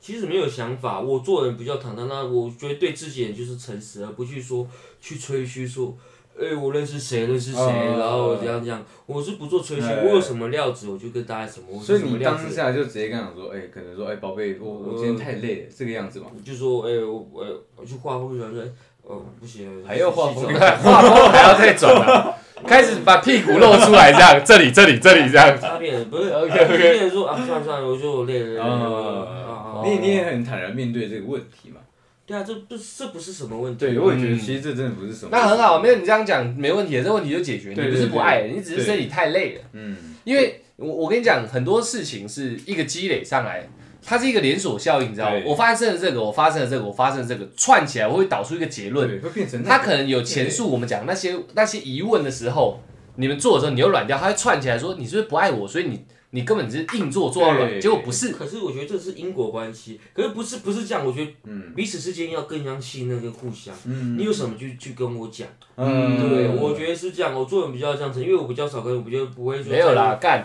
[0.01, 4.69] 其实没有想法，我做人比较坦荡，那我觉得对自己也就是诚实，而不去说
[5.01, 5.97] 去吹嘘说，
[6.37, 10.03] 哎、我认识谁认识谁，哦然后这样这样，我是不做吹嘘，哎。
[10.05, 16.27] 我有什么料子我就跟大家什么，我所以你当下就直接跟他说，哎、可能说，哎、宝贝，我我今天太累了，这个样子嘛。
[16.45, 18.63] 就说，哎、我我我去画风，然后说，
[19.03, 22.35] 哦不行，还要画风洗你看画风还要再转啊，
[22.67, 25.59] 开始把屁股露出来，这样，这里这里这里这样。
[25.61, 31.81] 差别不是 OK，OK 别人说啊算了算了，我说我累了啊，你你也很坦然面对这个问题嘛。
[32.27, 35.29] 对啊，这不这不是什么问题，对，我也觉得嗯其实这真的不是什么。
[35.31, 37.71] 那很好，没有你这样讲没问题的，这问题就解决。
[37.71, 39.61] 你不是不爱，你只是身体太累了。
[39.73, 43.69] 嗯，因为我我跟你讲，很多事情是一个积累上来，
[44.03, 45.43] 它是一个连锁效应，你知道吗？
[45.45, 49.07] 我发生了这个，我发生了这个，我发生了这个，串起来我会导出一个结论。
[49.07, 52.81] 对，会变成那个它可能有前述我们讲那些那些疑问的时候，
[53.17, 56.05] 你们做的时候你又软掉，它会串起来说你是不是不爱我，所以你
[56.35, 58.33] 你根本只是硬做做到软，结果不是。
[58.33, 63.73] 可是我觉得这是因果关系，可是不是不是这样，我觉得嗯彼此之间要更相信任跟互相。
[63.85, 67.33] 嗯你有什么就去跟我讲，嗯对，我觉得是这样。
[67.33, 70.45] 我做人比较这样子，因为我比较少跟，我比较不会说没有啦，干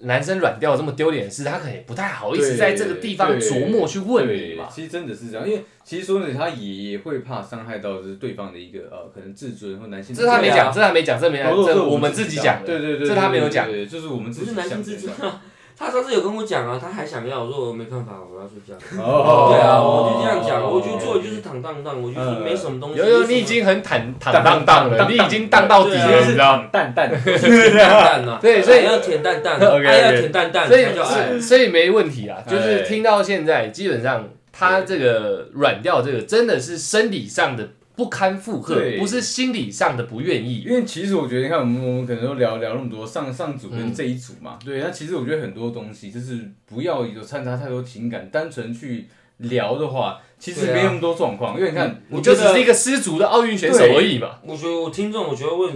[0.00, 4.68] 男生软掉这么丢脸的事，他可能也不太好意思在这个地方琢磨去问对你嘛。
[4.70, 10.14] 其实真的是这样，因为其实说呢，他也也会怕伤害到就是对方的一个呃可能自尊或男性。
[10.14, 12.66] 这他没讲，这他没讲，这没这这我们自己讲的。
[12.66, 15.42] 对对对，这他没有讲就是我们自己不是男性想的自尊啊。
[15.78, 18.74] 他上次有跟我讲啊，他还想要，我说我没办法，我要睡觉。
[18.98, 22.98] 哦对啊，我就这样讲，我就做的就是坦荡荡，我就是没什么东西。
[22.98, 26.68] 有有，你已经很坦坦荡荡了，你已经荡到底了，你知道吗？
[26.72, 31.40] 淡淡啊， 对所以要甜淡淡 爱要甜淡淡所以。
[31.40, 40.60] 所以没问题啊，就是哎听到现在，基本上他这个软掉，这个真的是生理上的不堪负荷，对不是心理上的不愿意。
[40.60, 51.58] 因为其实我觉得，你看我们我们可能都聊聊那么多上上组嗯跟这一组嘛，对，那其实我觉得很多东西就是不要有掺杂太多情感，单纯去聊的话，其实没那么多状况。
[51.58, 54.38] 因为你看，你就只是一个个失足的奥运选手而已嘛。
[54.44, 55.74] 我觉得我听众，我觉得问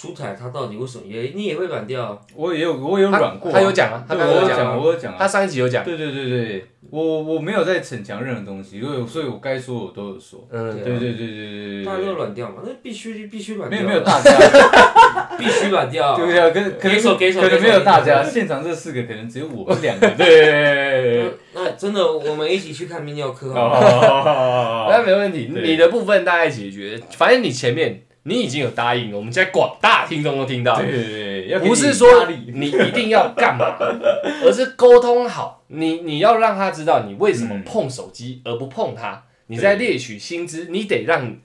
[0.00, 2.18] 出彩，他到底为什么也你也会软掉啊？
[2.34, 5.28] 我也有我也有他软过啊，他有讲啊，他对刚刚有讲啊，我有讲，我有讲他啊。
[5.28, 10.46] 上一集有讲，对对对对，我我没有在逞强任何东西，所以所以我该说我都有说。
[10.50, 13.82] 嗯，对对对对对对大家都，软掉嘛，那必须必须软没掉。
[13.82, 14.30] 有没有大家，
[15.36, 16.16] 必须软掉。
[16.16, 16.50] 对不对？
[16.50, 20.08] 可可能可能没有大家，现场这四个可能只有我们两个。
[20.16, 33.76] 对，那那真的，我们一起去看泌尿科好好好好好好，那没问题，你的部分大概解决，反正你前面你已经有答应了，我们现在广大听众都听到，对不是说你一定要干嘛，
[34.44, 37.62] 而是沟通好，你你要让他知道你为什么嗯。
[37.62, 41.36] 碰手机而不碰他，你在猎取薪资，你得让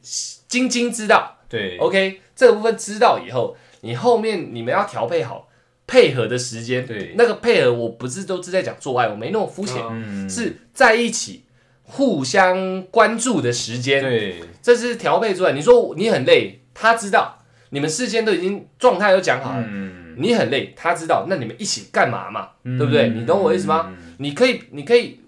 [0.47, 1.37] 晶晶知道。
[1.47, 5.47] 对，OK，这部分知道以后，你后面你们要调配好
[5.87, 7.13] 配合的时间，对。
[7.15, 10.29] 那个配合我不是都是在讲做爱，我没那么肤浅，嗯。
[10.29, 11.43] 是在一起
[11.83, 14.41] 互相关注的时间，对。
[14.61, 15.51] 这是调配出来。
[15.51, 22.49] 你说你很累，他知道，你们事先都已经状态都讲好了，嗯，你很累，他知道，那你们一起干嘛嘛？
[22.65, 23.09] 嗯对不对？
[23.09, 23.85] 你懂我意思吗？
[23.89, 25.19] 嗯你可以，你可以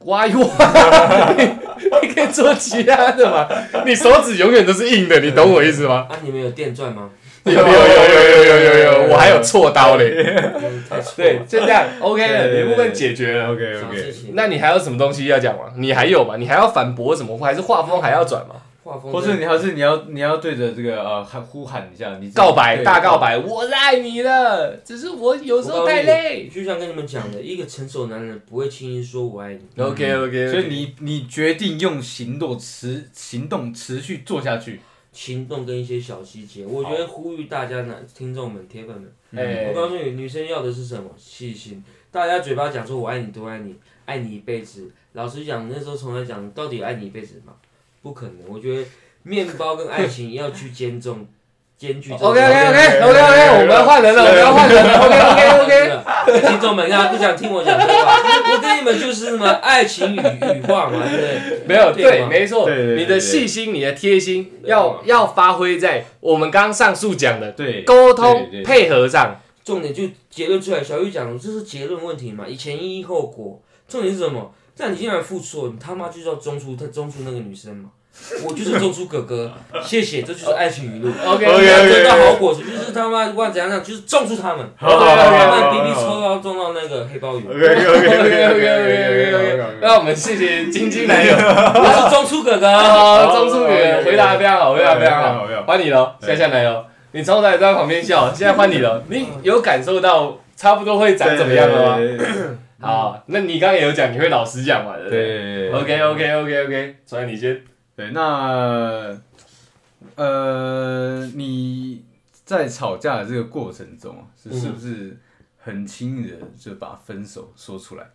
[0.00, 0.44] 挖一挖，
[1.36, 1.44] 你
[2.02, 3.48] 你可以做其他的嘛。
[3.86, 6.06] 你手指永远都是硬的，你懂我意思吗？
[6.10, 7.10] 啊，你们有电钻吗？
[7.44, 10.10] 有有有有有有有有，我还有锉刀嘞。
[11.14, 11.44] 对，了。
[11.46, 13.52] 就这样，OK 了，一部分解决了。
[13.52, 15.64] OK OK，那你还有什么东西要讲吗？
[15.76, 16.36] 你还有吗？
[16.38, 17.36] 你还要反驳什么？
[17.38, 18.54] 还是画风还要转吗？
[18.84, 26.46] 画风或是你还是你要你要对着这个呃喊呼喊一下，你告白，大告白，我是爱你的，只是我有时候太累。
[26.48, 29.82] 就像跟你们讲的，一个成熟男人不会轻易说我爱你。
[29.82, 34.78] OK OK，所以你你决定用行动持行动持续做下去，
[35.12, 39.10] 行动跟一些小细节，我觉得呼吁大家呢，听众们、铁粉们，
[39.42, 41.10] 哎我告诉你，女生要的是什么？
[41.16, 41.82] 细心。
[42.10, 44.90] 大家嘴巴讲说我爱你，多爱你，爱你一辈子。
[45.14, 47.54] 老实讲，那时候从来讲，到底爱你一辈子吗？
[48.04, 48.36] 不可能。
[48.48, 48.84] 我觉得
[49.22, 51.26] 面包跟爱情要去兼重，
[51.78, 52.12] 兼具。
[52.12, 54.98] OK OK OK OK OK，我们要换人了，我们要换人了。
[55.00, 56.40] OK OK OK，OK。
[56.46, 58.16] 听众们，大家不想听我讲这话，
[58.52, 61.66] 我跟你们就是什么爱情与与话嘛，对不对？
[61.66, 69.40] 没有对，没错你的细心，你的贴心，要要发挥在我们刚刚上述讲的对，沟通配合上。
[69.64, 74.52] 重点就结论出来，小玉讲的这是结论问题嘛，以前因因后果，重点是什么？
[74.76, 77.90] 但你既然付出了，你他妈就是要中出他中出那个女生嘛。
[78.46, 81.10] 我就是中出哥哥，谢谢，这就是爱情语录。
[81.26, 92.68] OK 你 OK 要得到好果子，就是他妈不管怎样讲，就是中出他们，好好好他们好好 B B 好抽到中到那个黑鲍鱼，OK OK OK OK OK OK OK，那我们谢谢晶晶男友，我是中出哥哥。
[92.68, 101.98] 啊，张淑元回答得非常好，回答得非常好非常好，换你了，夏夏男友，你从头到尾都在旁边笑，现在换你了，你有感受到差不多会长怎么样了吗？
[102.84, 102.90] 吗？
[102.90, 107.64] 好，那你刚刚也有讲，你会老实讲嘛，对不对对？OK OK OK OK，所以你先，
[107.96, 109.20] 对，那
[110.16, 112.04] 呃，你
[112.44, 115.18] 在吵架的这个过程中啊，是是不是
[115.56, 118.10] 很轻易的就把分手说出来？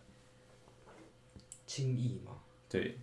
[1.66, 2.32] 轻易吗，
[2.68, 2.98] 对，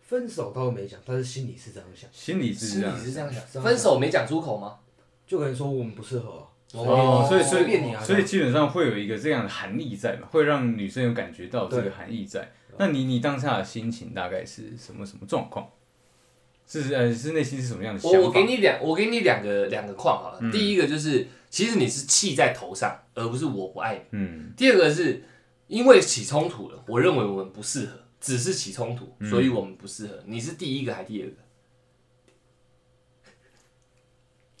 [0.00, 2.98] 分手倒没讲，但是心里是这样想，心里是这样。
[2.98, 4.78] 是这样想分手没讲出口吗？
[5.26, 12.52] 就可能说我们不适合啊、哦，所以所以所以基本上会有一个这样的含义在嘛，会让女生有感觉到这个含义在。
[12.78, 15.66] 那你你当下的心情大概是什么什么状况？
[16.66, 18.18] 是呃是内心是什么样的想法？
[18.18, 20.38] 我我给你两，我给你两个两个框好了。
[20.42, 24.00] 嗯第一个就是，其实你是气在头上，而不是我不爱你。
[24.10, 25.22] 嗯第二个是
[25.68, 30.18] 因为起冲突了，我认为我们不适合，只是起冲突，嗯所以我们不适合。
[30.26, 31.36] 你是第一个还是第二个？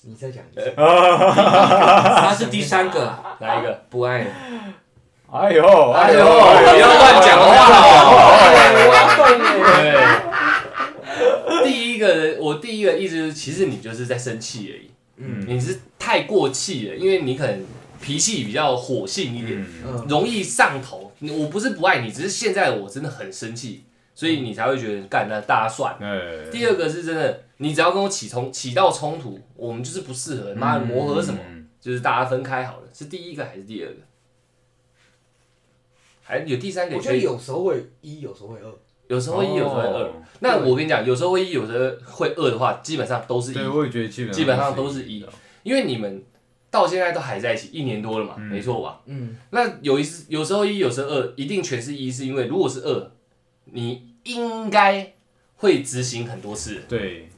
[0.08, 3.82] 你再讲一次， 他是第三个，哪一个？
[3.90, 4.26] 不爱了。
[5.32, 7.46] 哎呦哎呦，不要乱讲话
[8.06, 8.38] 哦！
[11.58, 17.66] 对，第一个，我第一个意思就是，其实你就是在生气而已，嗯你是太过气了，因为你可能
[18.00, 19.66] 脾气比较火性一点，
[20.08, 21.10] 容易上头。
[21.18, 23.85] 我不是不爱你，只是现在我真的很生气，
[24.16, 25.94] 所以你才会觉得干那大家算。
[26.00, 32.88] 呃第二个是真的，你只要跟我起冲起到冲突，我们就是不适合，妈的磨合什么，嗯就是大家分开好了。
[32.92, 33.96] 是第一个还是第二个？
[36.22, 38.72] 还有第三个我觉得有时候会一，有时候会二，
[39.06, 40.02] 有时候一，有时候会二。
[40.04, 45.24] 哦那我跟你讲，有时候会一，有时候会二的话，基本上都是一对，，我也觉得基本基本上都是一，
[45.62, 46.24] 因为你们
[46.70, 49.00] 到现在都还在一起一年多了嘛，嗯没错吧？
[49.06, 53.10] 嗯，那有一次有时候一，有时候二，一定全是一，是因为如果是二，
[53.72, 55.12] 你应该
[55.56, 57.28] 会执行很多次，对，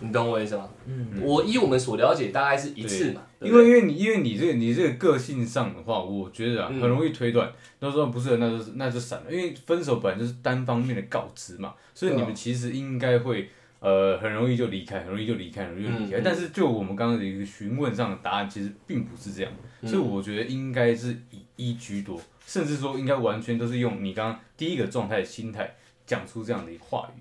[0.00, 0.68] 你懂我意思吗？
[0.86, 6.80] 嗯，我以我们所了解，大概是一次嘛，对因为因为你因为你这个你这个个性上的话，我觉得啊嗯。
[6.80, 13.48] 很容易推断，都说不是，那就是那就散了，因为分手本来就是单方面的告知嘛，所以你们其实应该会
[13.80, 16.18] 呃很容易就离开，很容易就离开，很容易就离开。
[16.18, 16.22] 嗯嗯。
[16.24, 19.52] 但是就我们刚刚的一个询问上的答案，其实并不是这样，
[19.82, 19.88] 嗯。
[19.88, 22.20] 所以我觉得应该是以一居多，
[22.50, 27.20] 甚至说应该完全都是用你刚刚第一个状态的心态讲出这样的一个话语。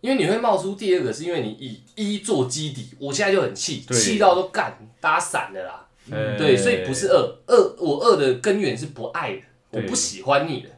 [0.00, 5.86] 因为你会冒出第二个，是因为你以一做基底，我现在就很气，对气到都干，打散了啦。
[6.10, 10.68] 呃对，所以不是二二我二的根源是不爱的，我不喜欢你的。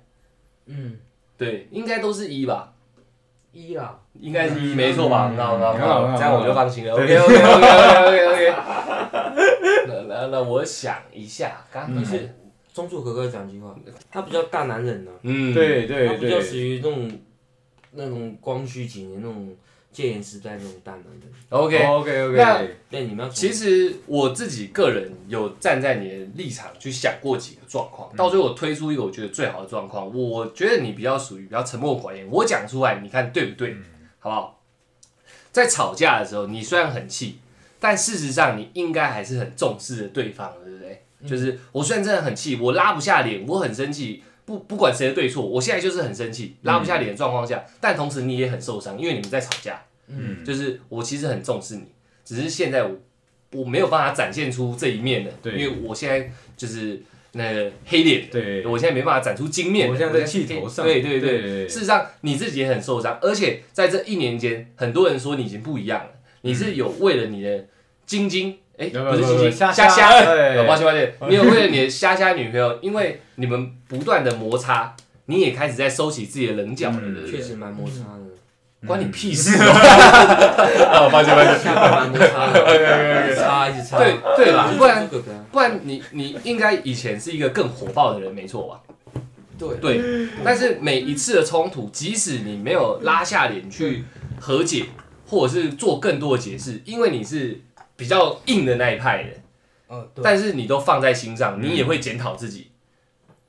[0.66, 0.98] 嗯，
[1.38, 2.74] 对，应该都是一吧，
[3.53, 5.30] 一啦，应该是一，没错吧？
[5.30, 6.92] 嗯那那很好很好那这样我就放心了。
[6.92, 8.53] OK 对 OK OK OK OK。
[9.88, 12.34] 那那那我想一下，刚刚是
[12.72, 13.76] 中作哥哥讲一句话，
[14.10, 17.18] 他比较大男人呢、嗯，对对他比较属，于那种
[17.92, 19.54] 那种光绪几年那种
[19.92, 21.22] 戒严时代那种大男人。
[21.48, 30.12] OK OK OK，那对，你们要其实我自己个人有站在你的立场去想过几个状况，到最后我推出一个我觉得最好的状况。
[30.16, 33.74] 我觉得你比较属于比较沉默寡言，我讲出来，你看对不对？
[34.20, 34.62] 好不好？
[35.50, 37.40] 在吵架的时候，你虽然很气，
[37.80, 41.02] 但事实上你应该还是很重视对方的，对不对？
[41.26, 49.82] 就是我虽然真的很气，我拉不下脸，我很生气，不不管谁的对错，我现在就是很生气，拉不下脸的状况下，但同时你也很受伤，因为你们在吵架。
[50.08, 51.84] 嗯，就是我其实很重视你，
[52.24, 52.96] 只是现在我
[53.52, 55.52] 我没有办法展现出这一面的，对。
[55.52, 57.00] 因为我现在就是
[57.32, 61.30] 那个黑脸的，对，我现在没办法展出金面，我现在在气头上，对对对。
[61.30, 61.42] 对。
[61.42, 66.10] 对，事实上你自己也很受伤，而且在这一年间，很多人说你已经不一样了，
[66.40, 67.66] 你是有为了你的
[68.04, 69.87] 晶晶，哎，嗯不不是晶晶，虾虾
[70.66, 77.14] 抱歉抱歉，你有为了你的虾虾女朋友，因为你们不断的摩擦，你也开始在收起自己的棱角了，嗯。
[77.14, 77.37] 对不对？
[77.37, 79.59] 确实蛮摩擦的，关你屁事。
[79.61, 79.68] 哦！
[80.91, 81.59] 啊，抱歉抱歉。
[81.62, 83.99] 下巴蛮摩擦的，一直擦一直擦。
[83.99, 85.07] 对对啦，不然
[85.53, 88.81] 不然你你应该以前是一个更火爆的人，没错吧？
[89.59, 94.07] 对，对，但是每一次的冲突，即使你没有拉下脸去
[94.41, 94.87] 和解，
[95.28, 97.61] 或者是做更多的解释，因为你是
[98.01, 99.30] 比较硬的那一派的，
[99.88, 101.62] 呃，对，但是你都放在心上，嗯。
[101.62, 102.70] 你也会检讨自己，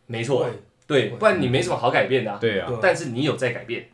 [0.08, 0.45] 没错，
[0.86, 2.38] 对，对，不然你没什么好改变的啊。
[2.38, 3.89] 对啊，对但是你有在改变，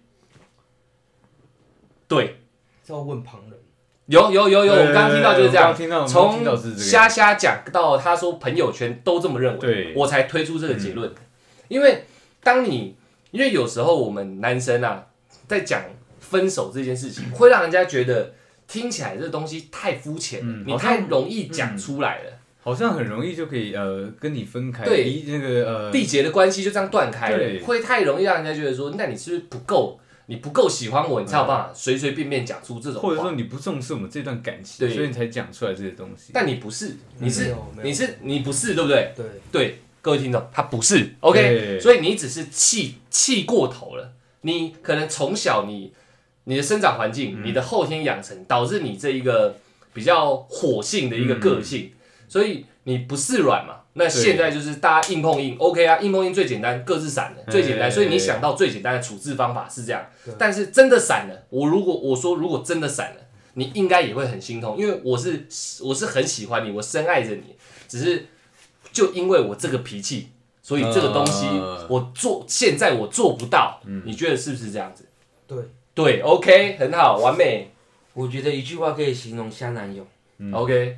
[2.07, 2.39] 对，
[2.83, 3.59] 是要问旁人，
[4.07, 5.69] 有有有有，我刚刚听到就是这样。
[5.69, 6.83] 我刚，听到，我刚听到是从这个。
[6.83, 9.93] 虾虾讲到他说朋友圈都这么认为，对。
[9.95, 11.13] 我才推出这个结论。
[11.67, 12.05] 因为
[12.41, 12.97] 当你
[13.29, 15.05] 因为有时候我们男生啊
[15.47, 15.83] 在讲
[16.19, 18.33] 分手这件事情，会让人家觉得
[18.67, 29.99] 听起来这东西太肤浅了，你嗯好像太容易讲出来了，好像很容易就可以呃跟你分开，对离那个呃缔结的关系就这样断开对了，会太容易让人家觉得说，那你是不是不够？
[30.29, 33.07] 你不够喜欢我，你才有办法随随便便讲出这种话。
[33.07, 36.31] 或者说你不重视我们这段感情，对所以你才讲出来这些东西。
[36.33, 39.13] 但你不是，你没是有没有你是你不是，对不对？
[39.15, 44.11] 对，对，各位听众，他不是 OK，所以你只是气气过头了。
[44.41, 45.93] 你可能从小你
[46.47, 49.57] 你的生长环境、你的后天养成，导致你这一个
[49.93, 51.91] 比较火性的一个个性，
[52.29, 53.81] 所以你不是软嘛。
[53.93, 60.05] 那现在就是大家硬碰硬，OK 啊，硬碰硬最简单，各自散的最简单，哎所以你想到最简单的处置方法是这样。
[60.37, 63.21] 但是真的散了，我如果我说如果真的散了，
[63.55, 65.47] 你应该也会很心痛，因为我是
[65.81, 67.55] 我是很喜欢你，我深爱着你，
[67.89, 68.27] 只是
[68.93, 70.29] 就因为我这个脾气，
[70.61, 75.03] 所以这个东西呃我做现在我做不到，你觉得是不是这样子？
[75.47, 75.57] 对，
[75.97, 77.71] 对，OK，很好，完美。
[78.13, 80.05] 我觉得一句话可以形容香男友，
[80.37, 80.95] 嗯，OK，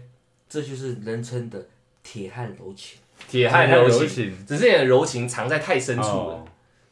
[0.50, 1.68] 这就是人称的
[2.04, 3.00] 铁汉柔情。
[3.30, 6.46] 铁汉柔情，只是你的柔情藏在太深处了，哦。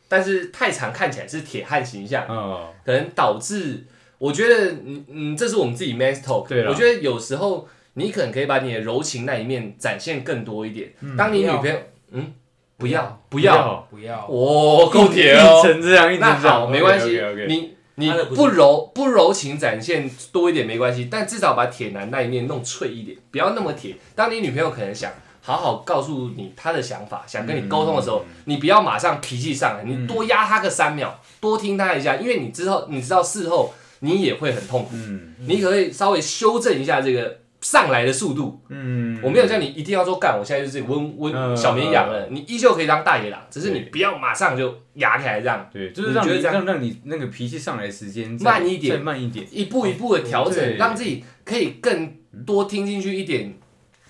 [0.08, 3.84] 但是太长看起来是铁汉形象，哦，可能导致
[4.20, 6.70] 我觉得，嗯嗯，这是我们自己 man talk，对啦。
[6.70, 10.94] 我觉得有时候你可能可以把你的柔情那一面展现更多一点。
[11.02, 11.18] 嗯。
[11.18, 11.76] 当你女朋友，
[12.12, 12.34] 嗯，
[12.78, 13.22] 不不要。
[13.30, 23.96] 不要，不要，我，够铁一哦，成这样，一那成这样，好，没关系 OK，OK，OK，你你不柔不柔情展现多一点没关系，但至少把铁男那一面弄脆一点，不要那么铁。
[24.14, 35.34] 当你女朋友可能想好好告诉你她的想法，想跟你沟通的时候，你不要马上脾气上来，你多压她个三秒，多听她一下，因为你之后你知道事后你也会很痛苦，嗯。
[35.48, 38.62] 你可不可以稍微修正一下这个上来的速度。
[38.70, 45.70] 嗯，我没有叫你一定要说干，我现在就是温温嗯小绵羊了，你依旧可以当大野狼，只是你不要马上就压起来这样。
[45.72, 48.98] 对，就是让你让让你那个脾气上来的时间再慢一点。
[48.98, 50.78] 再慢一点，一步一步的调整，对。
[50.78, 53.54] 让自己可以更多听进去一点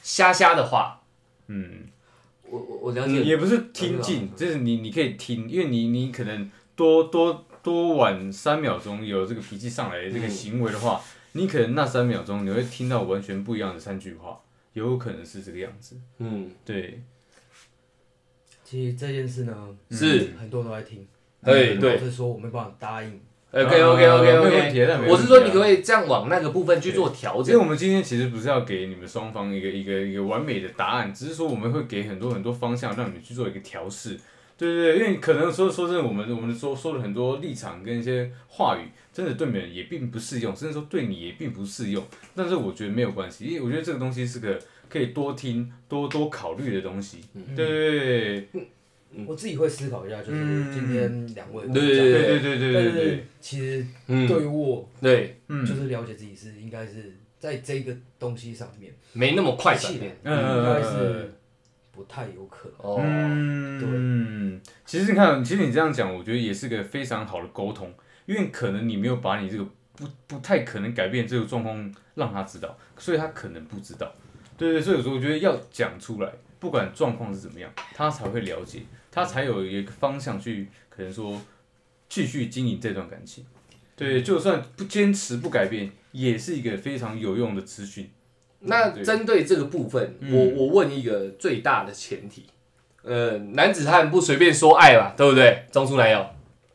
[0.01, 1.01] 瞎瞎的话。
[1.47, 1.85] 嗯，
[2.49, 11.01] 我我我了解，也不是听进，就是你你可以听，因为你你可能多多多晚三秒钟有这个脾气上来的这个嗯行为的话，
[11.37, 14.37] 你可能那三秒钟你会听到完全不一样的三句话，
[14.73, 17.01] 有可能是这个样子，嗯，对，
[18.63, 19.55] 其实这件事呢，
[19.91, 21.07] 是，很多人都在听，
[21.45, 21.93] 对对。
[21.93, 23.21] 老是说我没办法答应。
[23.49, 27.53] OK OK OK 没问 OK，我是说你可不可以这样往那个部分去做调整？
[27.53, 34.19] 因为我们今天其实不是要给你们双方一个一个一个完美的答案，只是说我们会给很多很多方向，让你们去做一个调试。
[34.57, 42.03] 对对对，因为可能说说真的，我们我们说说了很多立场跟一些话语，真的对别人也并不适用，甚至说对你也并不适用。
[42.35, 47.19] 但是我觉得没有关系，因为我觉得这个东西是个可以多听、多多考虑的东西。
[47.55, 48.67] 对对对
[49.25, 60.17] 我自己会思考一下，就是嗯今天两位对对对对对对对其实嗯，对于我，对，嗯就是了解自己是应该是在这个东西上面，没那么快转变。
[60.23, 61.33] 嗯应该是
[61.97, 62.77] 不太有可能。
[62.77, 67.91] 哦，嗯，其实你看，其实你这样讲，我觉得也是个非常好的沟通，
[68.27, 74.13] 因为可能你没有把你这个不不太可能改变这个状况让他知道，所以他可能不知道。
[74.55, 81.41] 对对，所以有时候我觉得要讲出来，不管状况是怎么样，他才会了解，他才有一个方向去可能说
[82.07, 83.43] 继续经营这段感情。
[83.95, 88.07] 对，就算不坚持不改变，也是一个非常有用的资讯。
[88.67, 89.03] 那对。
[89.03, 90.31] 针对这个部分，嗯。
[90.31, 92.45] 我我问一个最大的前提，
[93.03, 95.65] 呃，男子汉不随便说爱吧，对不对？
[95.71, 96.25] 中出男友，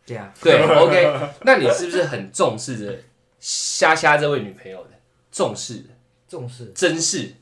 [0.07, 2.99] 对啊，对， OK，那你是不是很重视着
[3.38, 4.90] 虾虾这位女朋友的？
[5.30, 5.90] 重视的，
[6.28, 6.72] 重视。
[6.74, 7.34] 珍视，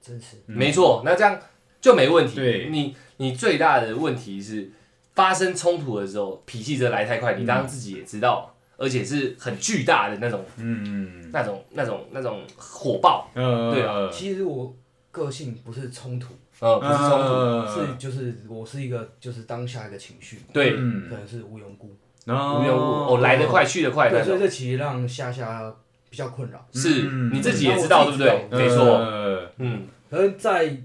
[0.00, 1.40] 真是没错，那这样
[1.80, 2.34] 就没问题。
[2.34, 2.68] 嗯对。
[2.70, 4.70] 你你最大的问题是
[5.14, 14.08] 发生冲突的时候，脾气这来太快，你刚刚自己也知道，而且是很巨大的那种、嗯，那种、那种、那种火爆，嗯，对啊。
[14.12, 14.74] 其实我
[15.10, 21.96] 个性不是冲突，呃，不是冲突，呃是就是我是一个就是当下一个情绪，对，可嗯，能是无缘故。
[22.26, 22.82] 无无缘故，
[23.14, 25.72] 哦，来得快去得快对，所以这其实让夏夏
[26.10, 26.66] 比较困扰。
[26.72, 28.48] 是嗯你自己也知道，对不对？
[28.50, 29.86] 嗯没错，嗯。
[30.10, 30.76] 可能，在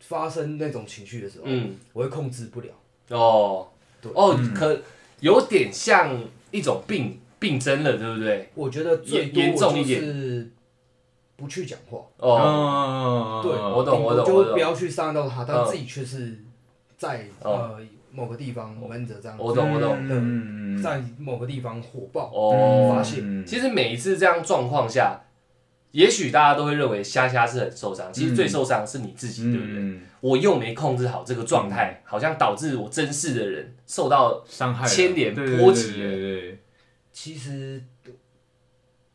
[0.00, 2.68] 发生那种情绪的时候，嗯，我会控制不了。
[3.10, 3.68] 哦。
[4.00, 4.10] 对。
[4.14, 4.80] 哦嗯，可
[5.20, 6.16] 有点像
[6.50, 8.48] 一种病病症了，对不对？
[8.54, 10.50] 我觉得最多严严重一我点是
[11.36, 14.52] 不去讲话，哦，哦对，我懂我懂就我懂。
[14.54, 15.66] 不要去伤到他，但嗯。
[15.66, 16.38] 自己却是
[16.96, 17.50] 在哦。
[17.52, 17.80] 呃
[18.10, 23.18] 某个地方闷着这样，我懂我懂，嗯，在某个地方火爆哦，发泄。
[23.22, 25.20] 嗯其实每一次这样状况下，
[25.92, 29.74] 也许大家都会认为虾虾是很受伤，其实最受伤的是你自己，对不对？
[29.76, 36.58] 嗯，我又没控制好这个状态，好像导致我珍视的人受到伤害牵连波及对对对，
[37.12, 37.82] 其实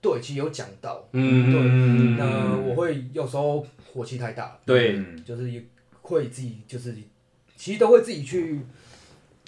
[0.01, 5.66] 对，其实有讲到，嗯，对那我会有时候火气太大，对，嗯就是
[6.01, 6.95] 会自己就是
[7.56, 8.60] 其实都会自己去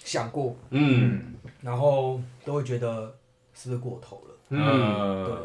[0.03, 1.33] 想过，嗯。
[1.61, 3.15] 然后都会觉得
[3.55, 5.35] 是不是过头了，嗯，对。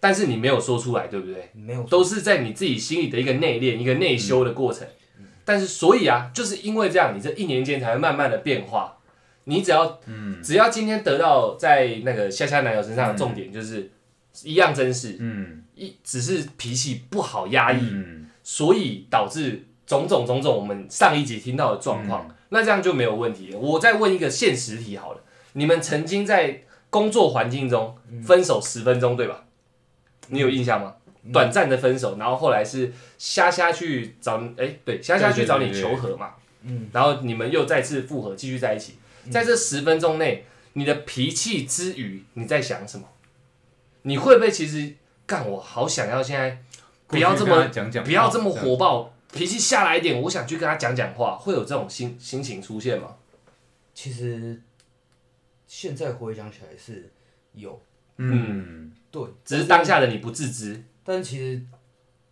[0.00, 1.50] 但是你没有说出来，对不对？
[1.52, 4.88] 没有都是在你自己心里的一个内练、一个内修的过程。
[5.46, 8.98] 但是，所以啊，就是因为这样，你这一年间才会慢慢的变化。
[9.44, 13.92] 你只要，嗯只要今天得到在那个夏夏男友身上的重点，就是
[14.42, 22.28] 一样真实，嗯一只是脾气不好压抑，嗯所以导致种种种种我们上一集听到的状况。
[22.48, 23.58] 那这样就没有问题了。
[23.58, 25.20] 我再问一个现实题好了，
[25.52, 29.44] 你们曾经在工作环境中分手十分钟，对吧？
[30.28, 30.94] 你有印象吗？
[31.32, 38.94] 短暂的分手，然后后来是虾虾去找，哎、对，虾虾去找你求和嘛，嗯，然后你们又再次复合，继续在一起。
[39.30, 43.08] 在这十分钟内，你的脾气之余，你在想什么？
[44.02, 44.94] 你会不会其实
[45.26, 45.48] 干？
[45.50, 46.62] 我好想要现在
[47.08, 53.16] 不要这么讲讲，不要这么火爆，脾气下来一点，我想去跟他讲讲话，会有这种心心情出现吗？
[53.92, 54.62] 其实
[55.66, 57.10] 现在回想起来是
[57.54, 57.82] 有，
[58.18, 61.62] 嗯对，只是当下的你不自知，但其实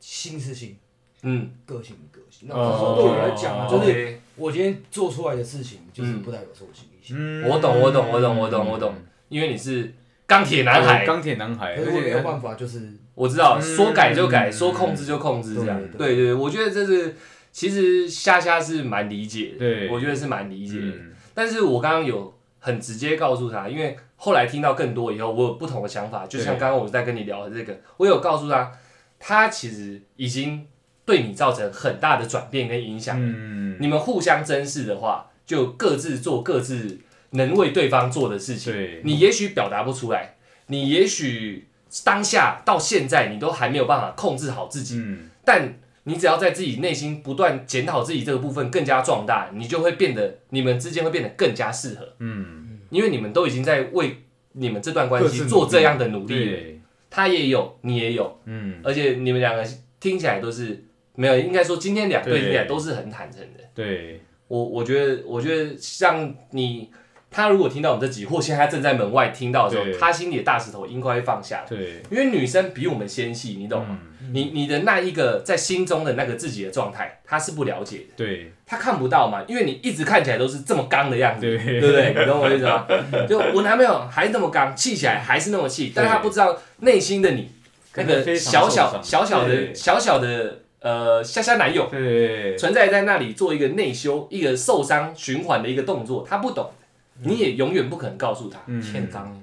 [0.01, 0.77] 心是心，
[1.23, 2.49] 嗯，个性是个性。
[2.49, 7.17] 那哦对我来讲啊，就是我今天做出来的事情，就是嗯不代表是我心里想。
[7.19, 7.49] 嗯。
[7.49, 8.95] 我懂，我懂，我懂，我懂，我懂，
[9.29, 9.95] 因为你是
[10.27, 13.63] 钢铁男孩，钢铁男孩，可是我而且没有办法，就是我知道，嗯。
[13.63, 15.81] 说改就改，说控制就控制，这样。
[15.97, 17.15] 对对对，我觉得这是
[17.53, 19.89] 其实虾虾是蛮理解的，对。
[19.89, 20.87] 我觉得是蛮理解的。
[20.87, 21.13] 嗯。
[21.33, 28.73] 但是我刚刚有很直接告诉他，因为后来听到更多以后，我有不同的想法，就像刚刚我在跟你聊的这个，我有告诉他，
[29.19, 30.67] 他其实已经
[31.05, 33.19] 对你造成很大的转变跟影响。
[33.21, 37.01] 嗯，你们互相珍视的话，就各自做各自
[37.33, 38.73] 能为对方做的事情。
[38.73, 40.37] 对，你也许表达不出来，
[40.69, 41.69] 你也许
[42.03, 45.29] 当下到现在你都还没有办法控制好自己，嗯。
[45.45, 52.64] 但你只要在自己内心不断检讨自己这个部分更加壮大，你就会变得你们之间会变得更加适合，嗯，
[52.95, 54.19] 因为你们都已经在为
[54.53, 56.59] 你们这段关系做这样的努力了，
[57.11, 58.81] 他也有，你也有，嗯。
[58.85, 59.65] 而且你们两个
[59.99, 60.85] 听起来都是
[61.17, 62.41] 没有，应该说今天两对对。
[62.41, 63.65] 听起来都是很坦诚的。
[63.75, 66.89] 对，我我觉得，我觉得像你
[67.35, 71.63] 他如果听到我们这集，或现在他正在门外听到的时候，他心里的大石头应该会放下。
[71.63, 71.65] 来。
[71.69, 73.99] 对，因为女生比我们纤细，你懂吗？
[74.33, 78.53] 你你的那一个在心中的那个自己的状态，他是不了解的，对。
[78.67, 81.81] 她看不到嘛，因为你一直看起来都是这么刚的样子，对。
[81.81, 82.15] 对不对？
[82.19, 82.87] 你懂我意思吗？
[83.29, 87.51] 就我男朋友还那么刚，气起来还是那么气，但是他不知道内心的你
[87.97, 92.57] 那个小小小小的小小的呃虾虾男友对。
[92.57, 96.71] 存在在那里做一个内修、一个受伤循环的一个动作，他不懂，
[97.23, 98.59] 你也永远不可能告诉他。
[98.67, 99.43] 嗯欠刚，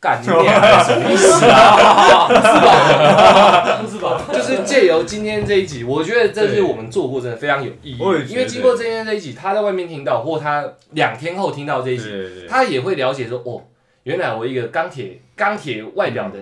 [0.00, 2.28] 干你 娘什么意思啊？
[3.82, 4.24] 不是吧？
[4.32, 8.26] 就是借由今天这一集，我觉得这是我们做过真的非常有意义我也觉。
[8.26, 13.62] 得因为经过今天这一集，他在外面听到，或他两天后听到这一集，对对他也会了解说，哦，
[14.04, 16.38] 原来我一个钢铁钢铁外表的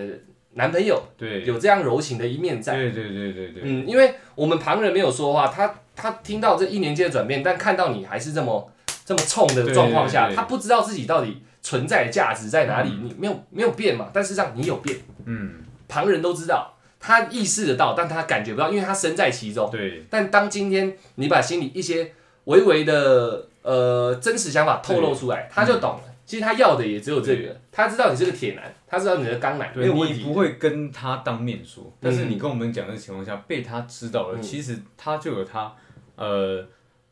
[0.54, 2.74] 男朋友对有这样柔情的一面在。
[2.74, 8.70] 对对对对对，嗯，因为我们旁人没有说话，他他听到这一年间的转变，但看到你还是这么
[9.06, 12.90] 这么冲的状况下，他不知道自己到底存在的价值在哪里。
[12.90, 15.62] 你没有没有变嘛，但事实上你有变，嗯。
[15.88, 19.70] 旁人都知道，他意识得到，但他感觉不到，因为他身在其中。
[19.70, 20.02] 对。
[20.10, 22.12] 但当今天你把心里一些
[22.46, 26.00] 微微的呃真实想法透露出来，他就懂了。
[26.26, 30.18] 其实他要的也只有这个，他知道你是个铁男，他知道你的钢男没对，有问题。
[30.18, 34.42] 你不会跟他当面说，但是你跟我们讲的情况下，被他知道了，嗯。
[34.42, 35.72] 其实他就有他
[36.16, 36.66] 呃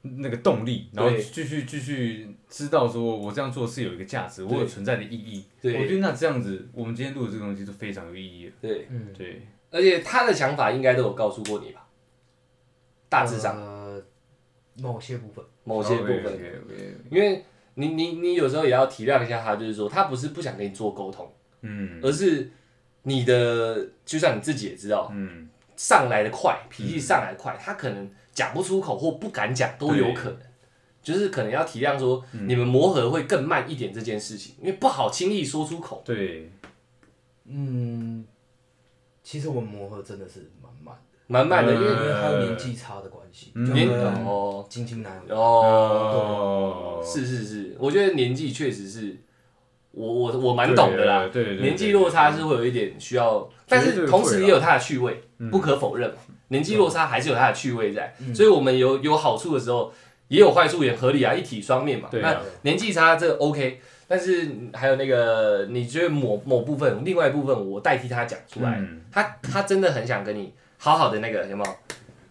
[0.04, 1.20] 那个动力，然后对。
[1.20, 5.44] 继续继续知道说我这样做是有一个价值，我有存在的意义。
[5.60, 5.80] 对。
[5.80, 8.46] 我觉得那这样子，我们今天录的这个东西就非常有意义。
[8.46, 8.52] 了。
[8.60, 11.86] 对，嗯，对，而且他的想法应该都有告诉过你吧？
[13.08, 13.56] 大致上。
[13.56, 14.02] 呃，
[14.76, 16.38] 某些部分，某些部分。
[17.10, 17.44] 因为
[17.74, 21.32] 你你你有时候也要体谅一下他，就是说他不是不想跟你做沟通，
[21.62, 22.00] 嗯。
[22.02, 22.50] 而是
[23.04, 30.38] 你的，就像你自己也知道，嗯，上来的快，脾气上来的快，他可能讲不出口或不敢讲都有可能。
[31.02, 36.00] 就是可能要体谅说，你们磨合会更慢一点这件事情，因为不好轻易说出口。
[36.02, 36.50] 对，
[37.44, 38.24] 嗯，
[39.22, 43.70] 其实我们磨合真的是蛮慢的，蛮慢的，因因为为还有年纪差的关系，嗯。
[43.74, 44.64] 年就跟哦。
[44.66, 49.14] 金金男，哦，是是是，我觉得年纪确实是，
[49.90, 51.28] 我我我蛮懂的啦。
[51.30, 55.50] 对对对，年纪落差是会有一点需要，但是同时也有它的趣味，嗯。
[55.50, 56.16] 不可否认嘛。
[56.48, 59.92] 年纪落差还是有它的趣味在，所以我们有有好处的时候，
[60.28, 62.08] 也有坏处，也合理啊，一体双面嘛。
[62.10, 71.76] 对啊那年纪差这个 OK，但是还有那个，你觉得某某部分，另外一部分我代替他讲出来，嗯他他真的很想跟你好好的那个有没有，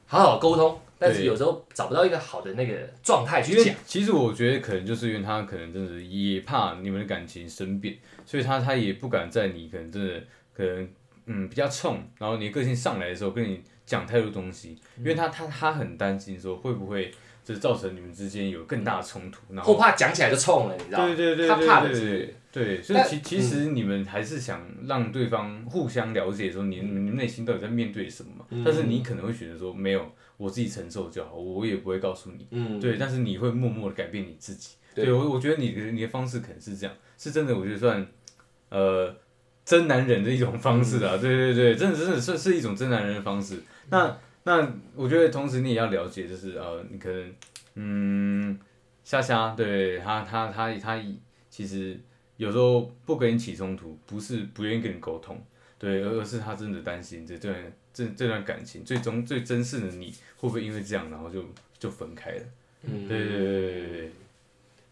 [0.06, 3.74] 好好沟通，但是有时候找不到一个好的那个状态去讲。
[3.86, 7.96] 其实我觉得可能就是因为他可能真的也怕你们的感情生变，
[8.26, 10.22] 所以他他也不敢在你可能真的
[10.56, 10.88] 可能
[11.26, 17.12] 嗯比较冲，然后你个性上来的时候跟你讲太多东西，因为他他他很担心说会不会
[17.44, 21.06] 就是造成你们之间有更大的冲突，然后后怕讲起来就冲了，你知道吗？
[21.08, 28.46] 对对对他怕的对是对对，所以其其实你们还是想让对方互相了解，说你你们内心到底在面对什么嘛。
[28.50, 32.48] 嗯但是你可能会选择说没有，我自己承受就好，我也不会告诉你。
[32.52, 34.76] 嗯，对，但是你会默默的改变你自己。
[34.96, 38.08] 对对我我觉得你的你的方式可能是这样，是真的，我觉得算
[38.70, 39.14] 呃
[39.66, 41.18] 真男人的一种方式嗯啊。
[41.18, 43.62] 对对对，真的真的是是一种真男人的方式。
[43.90, 47.34] 那那我觉得同时你也要了解，就是呃，你可能
[47.76, 48.60] 嗯，
[49.04, 51.02] 虾虾对他他他他
[51.50, 52.00] 其实
[52.38, 55.42] 有时候不跟你起冲突，不是不愿意跟你沟通，
[55.80, 57.56] 对，而而是他真的担心这段
[57.94, 60.08] 这这段感情最终最真实的你
[60.38, 61.44] 会不会因为这样然后就
[61.80, 62.44] 就分开了。
[62.84, 64.12] 嗯对对对对对对，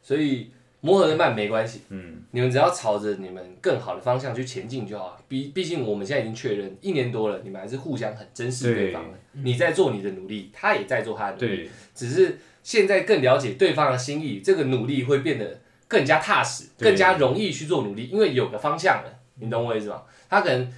[0.01, 0.49] 所以
[0.82, 5.19] 磨合的慢没关系，嗯，你们只要朝着你们更好的方向去前进就好。
[5.27, 9.17] 毕毕竟我们现在已经确认一年多了，你们还是互相很珍视对方的。
[9.34, 19.19] 你在做你的努力，他也在做他的努力，只是现在更了解对方的心意，这个努力会变得更加踏实，更加容易去做努力，因为有个方向了。
[19.36, 20.01] 你懂我意思吗？
[20.29, 20.73] 他可能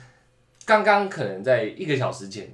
[0.66, 2.54] 刚刚可能在一个小时前。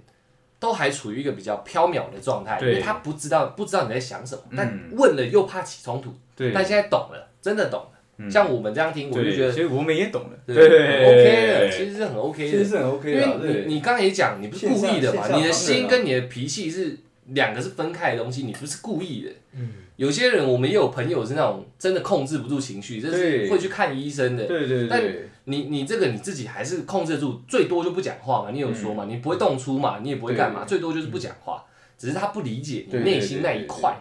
[0.62, 7.86] 都还处于一个比较缥缈的状态，因为他不知道不知道你在想什么，但嗯问了又怕起冲突，对，但现在懂了，真的懂
[8.30, 11.06] 像我们这样听，我就觉得其实我们也懂了，对对。
[11.06, 12.52] OK 的，其实是很 OK 的。
[12.52, 19.32] 其实是很 OK 因的因，为你你刚才也讲，你不是故意的嘛，你的心跟你的脾气是两个是分开的东西，你不是故意的。
[19.54, 24.44] 嗯，有些人我们也有朋友是那种真的控制不住情绪，这是会去看医生的。
[24.44, 24.88] 对对对。
[24.90, 25.02] 但，
[25.46, 31.64] 你你这个你自己还是控制住，最多就不讲话嘛，你有说嘛，你不会动粗嘛，你也不会干嘛，最多就是不讲话，
[31.98, 33.96] 只是他不理解你内心那一块。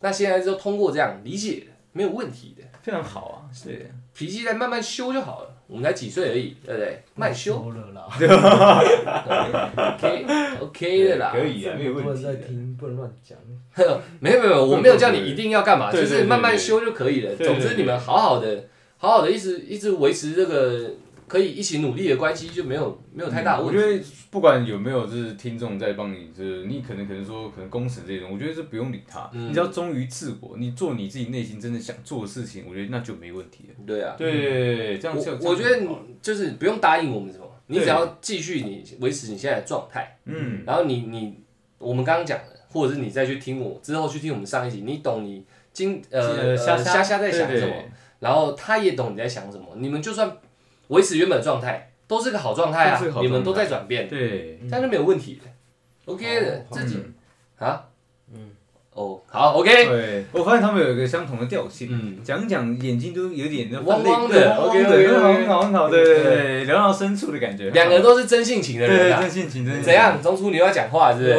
[0.00, 5.50] 那现在就通过这样理解，没有问题的，非常好啊，对，脾气再慢慢修就好了。
[5.66, 7.02] 我们才几岁而已，对不对？
[7.14, 8.06] 慢修修了啦
[9.96, 10.26] ，，OK
[10.60, 11.32] OK 的啦。
[11.32, 12.34] 可以啊，没有不能问题的。
[12.34, 13.38] 再听，不能乱讲。
[13.74, 17.34] 没有没有，没有我没有叫你一定要干嘛，对对就是慢慢修就可以了。
[17.34, 18.68] 对对总之你们好好的，
[18.98, 20.90] 好好的一直一直维持这个
[21.26, 23.76] 可以一起努力的关系，就没有没有太大问题。
[23.76, 29.48] 我觉得不管有没有就是听众在帮你，就是你可能可能说可能公审这种，我觉得是不用理他，嗯。
[29.48, 33.74] 你只要忠于自我，你做你自己内心真的想做的事情，我觉得那就没问题了。
[33.86, 35.88] 对啊，对，这样就我我觉得你
[36.20, 41.38] 就是不用答应我们什么，你只要继续你维持你现在的状态，嗯，然后你你
[41.78, 47.60] 我们刚刚讲的，或者是你再去听我之后去听我们上一集，你懂你今呃呃虾虾虾在想对对。
[47.60, 47.74] 什么，
[48.20, 50.34] 然后他也懂你在想什么，你们就算
[50.94, 55.40] 维持原本的状态，都是个好状态啊都是个好，你们都在转变，对，这样就没有问题。
[55.44, 55.50] 的
[56.12, 56.96] ，OK 的，哦自己。
[56.96, 57.14] 嗯。
[57.58, 57.84] 啊，
[58.32, 58.50] 嗯，
[58.92, 62.22] 哦，好，OK，对，我发现他们有一个相同的调性，嗯。
[62.22, 65.06] 讲讲眼睛都有点那汪汪的汪汪 OK，OK，OK。
[65.06, 69.82] 很好很好很好，对对对，聊到深处的感觉，两个都是真性情的对对人啊真，性情真性情。
[69.84, 70.20] 怎样？？
[70.22, 71.34] 中初你要讲话是不是？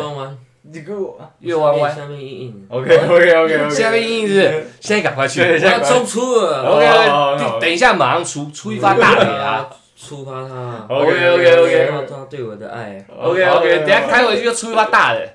[0.72, 2.68] 你给我月弯弯，下面硬硬。
[2.70, 4.68] ，OK OK OK OK，下面硬硬是？
[4.80, 9.70] 现在赶快去要中出了 OK，等一下马上出出一发大雷啊！
[9.96, 13.06] 触发他 OK，OK，OK 触发他对我的爱。
[13.18, 15.28] OK OK，等下开回去就出一发大的，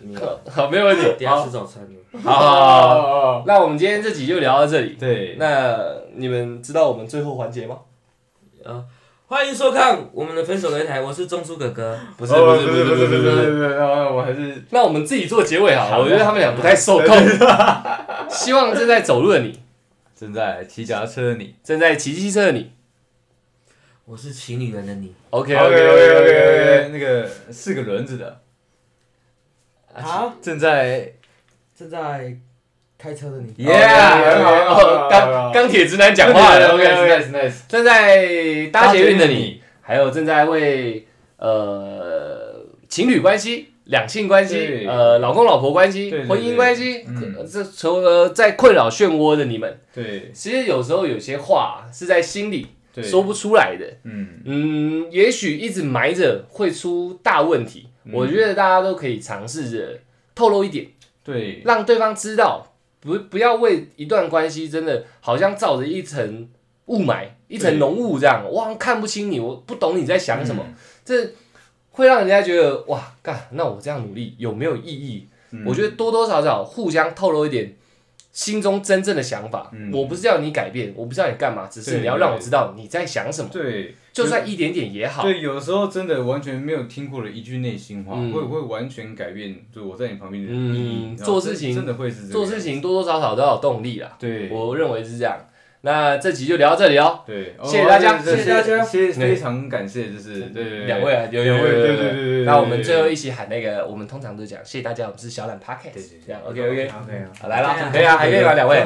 [0.00, 0.16] 你
[0.50, 1.02] 好，没有问题。
[1.18, 1.82] 等下吃早餐
[2.22, 4.96] 好那我们今天这集就聊到这里。
[4.98, 5.76] 对，那
[6.14, 7.78] 你们知道我们最后环节吗？
[8.64, 8.84] 啊，
[9.28, 11.98] 欢迎收看我们的分手擂台，我是钟书哥哥。
[12.16, 13.64] 不是哦不是不是不是不是不是。
[13.76, 17.08] 啊我还是那我们自己做结尾好了，我觉得他们俩不太受控。
[18.30, 19.60] 希望正在走路的你，
[20.14, 22.70] 正在骑脚踏车的你正在骑机车的你
[24.04, 25.12] 我是骑女人的你。
[25.30, 26.84] ，OK OK OK OK OK OK OK。
[26.84, 28.40] OK，那个四个轮子的
[29.92, 31.14] 好，正在
[31.76, 32.36] 正在
[32.98, 36.74] 开车的你，Yeah，钢钢铁直男讲话了。
[36.74, 37.08] OK OK。
[37.08, 47.04] nice nice，正在搭捷运的你，还有正在为呃情侣关系、两性关系、呃老公老婆关系婚姻关系，
[47.50, 50.30] 这从呃在困扰漩涡的你们，对。
[50.32, 53.86] 其实有时候有些话是在心里对，说不出来的。
[54.04, 54.40] 嗯。
[54.46, 57.88] 嗯，也许一直埋着会出大问题。
[58.04, 58.12] 嗯。
[58.14, 59.98] 我觉得大家都可以尝试着
[60.34, 60.86] 透露一点，
[61.22, 61.60] 对。
[61.64, 62.75] 让对方知道，
[63.06, 66.48] 不不要为一段关系真的好像罩着一层
[66.86, 71.30] 雾霾、一层浓雾这样，我好像看不清你，我不懂你在想什么，嗯这
[71.92, 75.26] 会让人家觉得哇，干，那我这样努力有没有意义？
[75.52, 77.74] 嗯我觉得多多少少互相透露一点
[78.36, 79.70] 心中真正的想法。
[79.72, 85.22] 嗯我不是要你改变，我不知道你干嘛，只是你要让我知道你在想什么，对就算一点点也好。
[85.22, 91.02] 对，有的时候真的完全没有听过的一句内心话，嗯会会完全改变，就我在你旁边的意嗯义。
[91.02, 95.34] 然后真做事情真的会是这样做事情多多少少都要有动力啦，对我认为是这样。
[95.86, 98.18] 那这集就聊到这里哦，对，谢谢大家。
[98.18, 98.82] 谢谢大家。
[98.84, 101.86] 谢谢非常感谢，就是对两位啊，有有两位有有有。
[101.86, 106.88] 对对对对对那我们最后一起喊那个，我们通常都讲谢谢大家，我们是小懒 Podcast，对对这样 OK OK，OK。
[106.90, 108.54] 啊，好来了，可以啊，还可以吧？
[108.54, 108.82] 两位，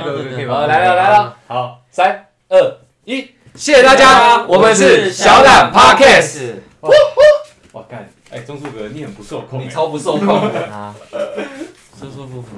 [0.47, 2.77] 好来了来了，好，三二
[3.07, 6.53] 一，谢谢大家，我们是小懒 Podcast，
[7.73, 10.53] 哇干，哎，钟树哥你很不受控，你超不受控。
[10.53, 10.61] 的。
[10.69, 10.95] 啊，
[11.99, 12.49] 舒舒服服。